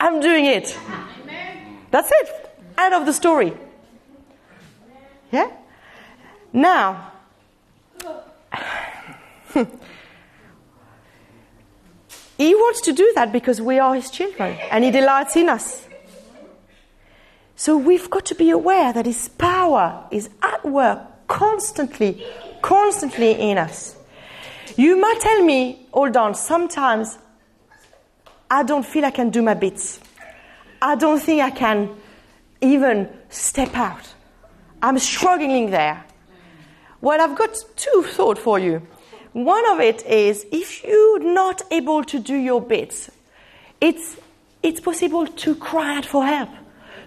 I'm 0.00 0.20
doing 0.20 0.46
it. 0.46 0.78
That's 1.90 2.10
it. 2.10 2.50
End 2.78 2.94
of 2.94 3.06
the 3.06 3.12
story. 3.12 3.52
Yeah? 5.30 5.50
Now, 6.52 7.12
He 12.36 12.54
wants 12.54 12.80
to 12.82 12.92
do 12.92 13.12
that 13.14 13.32
because 13.32 13.60
we 13.60 13.78
are 13.78 13.94
His 13.94 14.10
children 14.10 14.58
and 14.70 14.84
He 14.84 14.90
delights 14.90 15.36
in 15.36 15.48
us. 15.48 15.86
So 17.56 17.76
we've 17.76 18.10
got 18.10 18.26
to 18.26 18.34
be 18.34 18.50
aware 18.50 18.92
that 18.92 19.06
His 19.06 19.28
power 19.28 20.06
is 20.10 20.28
at 20.42 20.64
work 20.64 21.26
constantly, 21.28 22.26
constantly 22.62 23.32
in 23.32 23.58
us. 23.58 23.96
You 24.76 25.00
might 25.00 25.20
tell 25.20 25.44
me, 25.44 25.86
hold 25.92 26.16
on, 26.16 26.34
sometimes 26.34 27.18
I 28.50 28.64
don't 28.64 28.84
feel 28.84 29.04
I 29.04 29.10
can 29.10 29.30
do 29.30 29.42
my 29.42 29.54
bits. 29.54 30.00
I 30.82 30.96
don't 30.96 31.20
think 31.20 31.40
I 31.40 31.50
can 31.50 31.90
even 32.60 33.08
step 33.28 33.76
out. 33.76 34.12
I'm 34.82 34.98
struggling 34.98 35.70
there. 35.70 36.04
Well, 37.00 37.20
I've 37.20 37.36
got 37.36 37.56
two 37.76 38.02
thoughts 38.02 38.40
for 38.40 38.58
you. 38.58 38.82
One 39.34 39.68
of 39.72 39.80
it 39.80 40.06
is 40.06 40.46
if 40.52 40.84
you're 40.84 41.18
not 41.18 41.60
able 41.72 42.04
to 42.04 42.20
do 42.20 42.36
your 42.36 42.62
bits, 42.62 43.10
it's, 43.80 44.16
it's 44.62 44.80
possible 44.80 45.26
to 45.26 45.56
cry 45.56 45.96
out 45.96 46.06
for 46.06 46.24
help. 46.24 46.50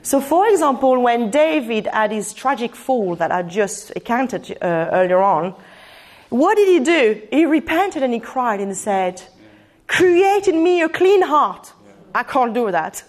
So, 0.01 0.19
for 0.19 0.45
example, 0.45 1.01
when 1.01 1.31
David 1.31 1.87
had 1.87 2.11
his 2.11 2.33
tragic 2.33 2.75
fall 2.75 3.15
that 3.15 3.31
I 3.31 3.43
just 3.43 3.93
accounted 3.95 4.57
uh, 4.61 4.89
earlier 4.91 5.19
on, 5.19 5.55
what 6.27 6.55
did 6.55 6.67
he 6.67 6.79
do? 6.81 7.21
He 7.31 7.45
repented 7.45 8.03
and 8.03 8.13
he 8.13 8.19
cried 8.19 8.59
and 8.59 8.75
said, 8.75 9.23
Create 9.87 10.49
in 10.49 10.61
me 10.61 10.81
a 10.81 10.89
clean 10.89 11.21
heart. 11.21 11.71
I 12.13 12.23
can't 12.23 12.53
do 12.53 12.69
that. 12.71 13.03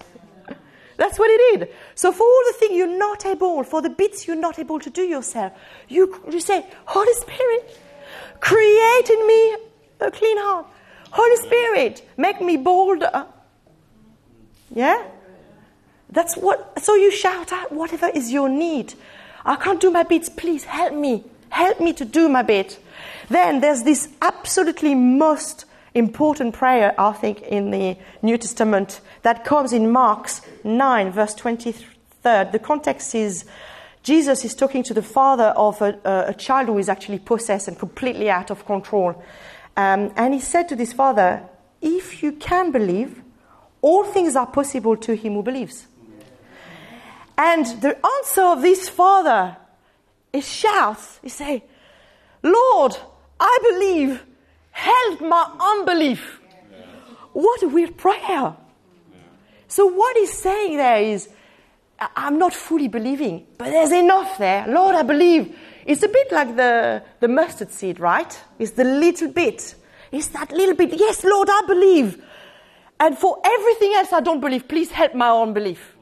That's 0.96 1.18
what 1.18 1.28
he 1.28 1.58
did. 1.58 1.70
So, 1.96 2.12
for 2.12 2.22
all 2.22 2.42
the 2.46 2.58
things 2.60 2.76
you're 2.76 2.98
not 2.98 3.26
able, 3.26 3.64
for 3.64 3.82
the 3.82 3.90
bits 3.90 4.28
you're 4.28 4.36
not 4.36 4.60
able 4.60 4.78
to 4.78 4.90
do 4.90 5.02
yourself, 5.02 5.52
you, 5.88 6.22
you 6.30 6.38
say, 6.38 6.64
Holy 6.84 7.14
Spirit, 7.14 7.80
create 8.40 9.10
in 9.10 9.26
me 9.26 9.56
a 10.00 10.10
clean 10.10 10.38
heart. 10.38 10.66
Holy 11.10 11.36
Spirit, 11.36 12.08
make 12.16 12.40
me 12.40 12.56
bolder. 12.56 13.26
Yeah? 14.74 15.04
That's 16.10 16.36
what, 16.36 16.82
so 16.82 16.94
you 16.94 17.10
shout 17.10 17.52
out 17.52 17.72
whatever 17.72 18.08
is 18.08 18.32
your 18.32 18.48
need. 18.48 18.94
I 19.44 19.56
can't 19.56 19.80
do 19.80 19.90
my 19.90 20.02
bits, 20.02 20.28
please 20.28 20.64
help 20.64 20.94
me. 20.94 21.24
Help 21.50 21.80
me 21.80 21.92
to 21.94 22.04
do 22.04 22.28
my 22.28 22.42
bit. 22.42 22.78
Then 23.28 23.60
there's 23.60 23.82
this 23.82 24.08
absolutely 24.20 24.94
most 24.94 25.64
important 25.94 26.54
prayer, 26.54 26.94
I 26.98 27.12
think, 27.12 27.42
in 27.42 27.70
the 27.70 27.96
New 28.22 28.38
Testament 28.38 29.00
that 29.22 29.44
comes 29.44 29.72
in 29.72 29.90
Mark's 29.90 30.42
9, 30.64 31.12
verse 31.12 31.34
23. 31.34 31.86
The 32.22 32.60
context 32.62 33.14
is 33.14 33.46
Jesus 34.08 34.42
is 34.42 34.54
talking 34.54 34.82
to 34.84 34.94
the 34.94 35.02
father 35.02 35.52
of 35.54 35.82
a, 35.82 36.00
a 36.28 36.32
child 36.32 36.68
who 36.68 36.78
is 36.78 36.88
actually 36.88 37.18
possessed 37.18 37.68
and 37.68 37.78
completely 37.78 38.30
out 38.30 38.50
of 38.50 38.64
control. 38.64 39.22
Um, 39.76 40.14
and 40.16 40.32
he 40.32 40.40
said 40.40 40.66
to 40.70 40.76
this 40.76 40.94
father, 40.94 41.46
If 41.82 42.22
you 42.22 42.32
can 42.32 42.72
believe, 42.72 43.20
all 43.82 44.04
things 44.04 44.34
are 44.34 44.46
possible 44.46 44.96
to 44.96 45.14
him 45.14 45.34
who 45.34 45.42
believes. 45.42 45.86
And 47.36 47.66
the 47.82 47.98
answer 48.16 48.44
of 48.44 48.62
this 48.62 48.88
father 48.88 49.58
is 50.32 50.50
shouts. 50.50 51.20
He 51.22 51.28
say, 51.28 51.64
Lord, 52.42 52.96
I 53.38 53.58
believe, 53.62 54.24
help 54.70 55.20
my 55.20 55.54
unbelief. 55.60 56.40
What 57.34 57.62
a 57.62 57.68
weird 57.68 57.98
prayer. 57.98 58.56
So 59.66 59.84
what 59.84 60.16
he's 60.16 60.32
saying 60.32 60.78
there 60.78 61.02
is, 61.02 61.28
I'm 61.98 62.38
not 62.38 62.54
fully 62.54 62.88
believing, 62.88 63.46
but 63.56 63.70
there's 63.70 63.92
enough 63.92 64.38
there. 64.38 64.66
Lord, 64.68 64.94
I 64.94 65.02
believe. 65.02 65.56
It's 65.84 66.02
a 66.02 66.08
bit 66.08 66.30
like 66.30 66.54
the, 66.54 67.02
the 67.20 67.28
mustard 67.28 67.72
seed, 67.72 67.98
right? 67.98 68.38
It's 68.58 68.72
the 68.72 68.84
little 68.84 69.28
bit. 69.32 69.74
It's 70.12 70.28
that 70.28 70.52
little 70.52 70.74
bit. 70.74 70.94
Yes, 70.98 71.24
Lord, 71.24 71.48
I 71.50 71.62
believe. 71.66 72.22
And 73.00 73.16
for 73.16 73.40
everything 73.44 73.94
else 73.94 74.12
I 74.12 74.20
don't 74.20 74.40
believe, 74.40 74.68
please 74.68 74.90
help 74.90 75.14
my 75.14 75.30
unbelief. 75.30 75.96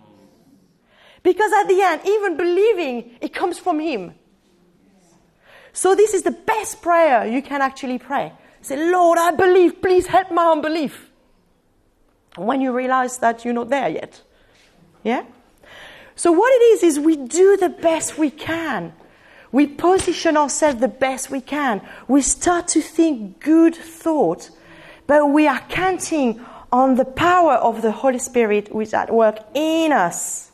Because 1.22 1.52
at 1.52 1.68
the 1.68 1.80
end, 1.80 2.02
even 2.06 2.36
believing, 2.36 3.16
it 3.20 3.32
comes 3.32 3.58
from 3.58 3.80
Him. 3.80 4.14
So 5.72 5.94
this 5.94 6.14
is 6.14 6.22
the 6.22 6.30
best 6.30 6.82
prayer 6.82 7.26
you 7.26 7.42
can 7.42 7.62
actually 7.62 7.98
pray. 7.98 8.32
Say, 8.60 8.90
Lord, 8.90 9.18
I 9.18 9.30
believe, 9.32 9.80
please 9.80 10.06
help 10.06 10.30
my 10.30 10.46
unbelief. 10.50 11.10
When 12.36 12.60
you 12.60 12.72
realize 12.72 13.18
that 13.18 13.44
you're 13.44 13.54
not 13.54 13.68
there 13.68 13.88
yet. 13.88 14.20
Yeah? 15.02 15.24
So 16.16 16.32
what 16.32 16.50
it 16.54 16.64
is, 16.64 16.82
is 16.82 16.98
we 16.98 17.16
do 17.16 17.58
the 17.58 17.68
best 17.68 18.18
we 18.18 18.30
can. 18.30 18.94
We 19.52 19.66
position 19.66 20.36
ourselves 20.36 20.80
the 20.80 20.88
best 20.88 21.30
we 21.30 21.42
can. 21.42 21.86
We 22.08 22.22
start 22.22 22.68
to 22.68 22.80
think 22.80 23.40
good 23.40 23.74
thought, 23.74 24.50
but 25.06 25.26
we 25.26 25.46
are 25.46 25.60
counting 25.68 26.44
on 26.72 26.96
the 26.96 27.04
power 27.04 27.52
of 27.52 27.82
the 27.82 27.92
Holy 27.92 28.18
Spirit 28.18 28.74
which 28.74 28.88
is 28.88 28.94
at 28.94 29.12
work 29.12 29.38
in 29.54 29.92
us. 29.92 30.50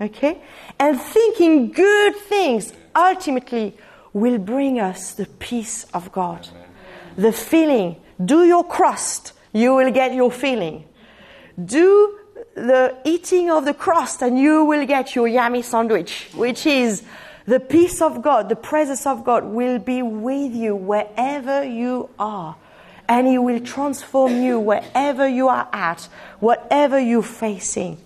Okay? 0.00 0.40
And 0.78 1.00
thinking 1.00 1.72
good 1.72 2.16
things 2.16 2.72
ultimately 2.94 3.76
will 4.12 4.38
bring 4.38 4.80
us 4.80 5.14
the 5.14 5.26
peace 5.26 5.84
of 5.92 6.12
God. 6.12 6.48
The 7.16 7.32
feeling. 7.32 7.96
Do 8.24 8.44
your 8.44 8.64
crust, 8.64 9.32
you 9.52 9.74
will 9.74 9.90
get 9.90 10.14
your 10.14 10.30
feeling. 10.30 10.84
Do 11.62 12.18
the 12.54 12.96
eating 13.04 13.50
of 13.50 13.64
the 13.64 13.74
crust 13.74 14.22
and 14.22 14.38
you 14.38 14.64
will 14.64 14.86
get 14.86 15.14
your 15.14 15.28
yummy 15.28 15.62
sandwich, 15.62 16.28
which 16.34 16.66
is 16.66 17.02
the 17.46 17.60
peace 17.60 18.00
of 18.00 18.22
God, 18.22 18.48
the 18.48 18.56
presence 18.56 19.06
of 19.06 19.24
God 19.24 19.44
will 19.44 19.78
be 19.78 20.02
with 20.02 20.54
you 20.54 20.74
wherever 20.74 21.62
you 21.62 22.08
are. 22.18 22.56
And 23.08 23.26
He 23.26 23.36
will 23.36 23.60
transform 23.60 24.42
you 24.42 24.58
wherever 24.58 25.28
you 25.28 25.48
are 25.48 25.68
at, 25.72 26.08
whatever 26.40 26.98
you're 26.98 27.22
facing. 27.22 27.98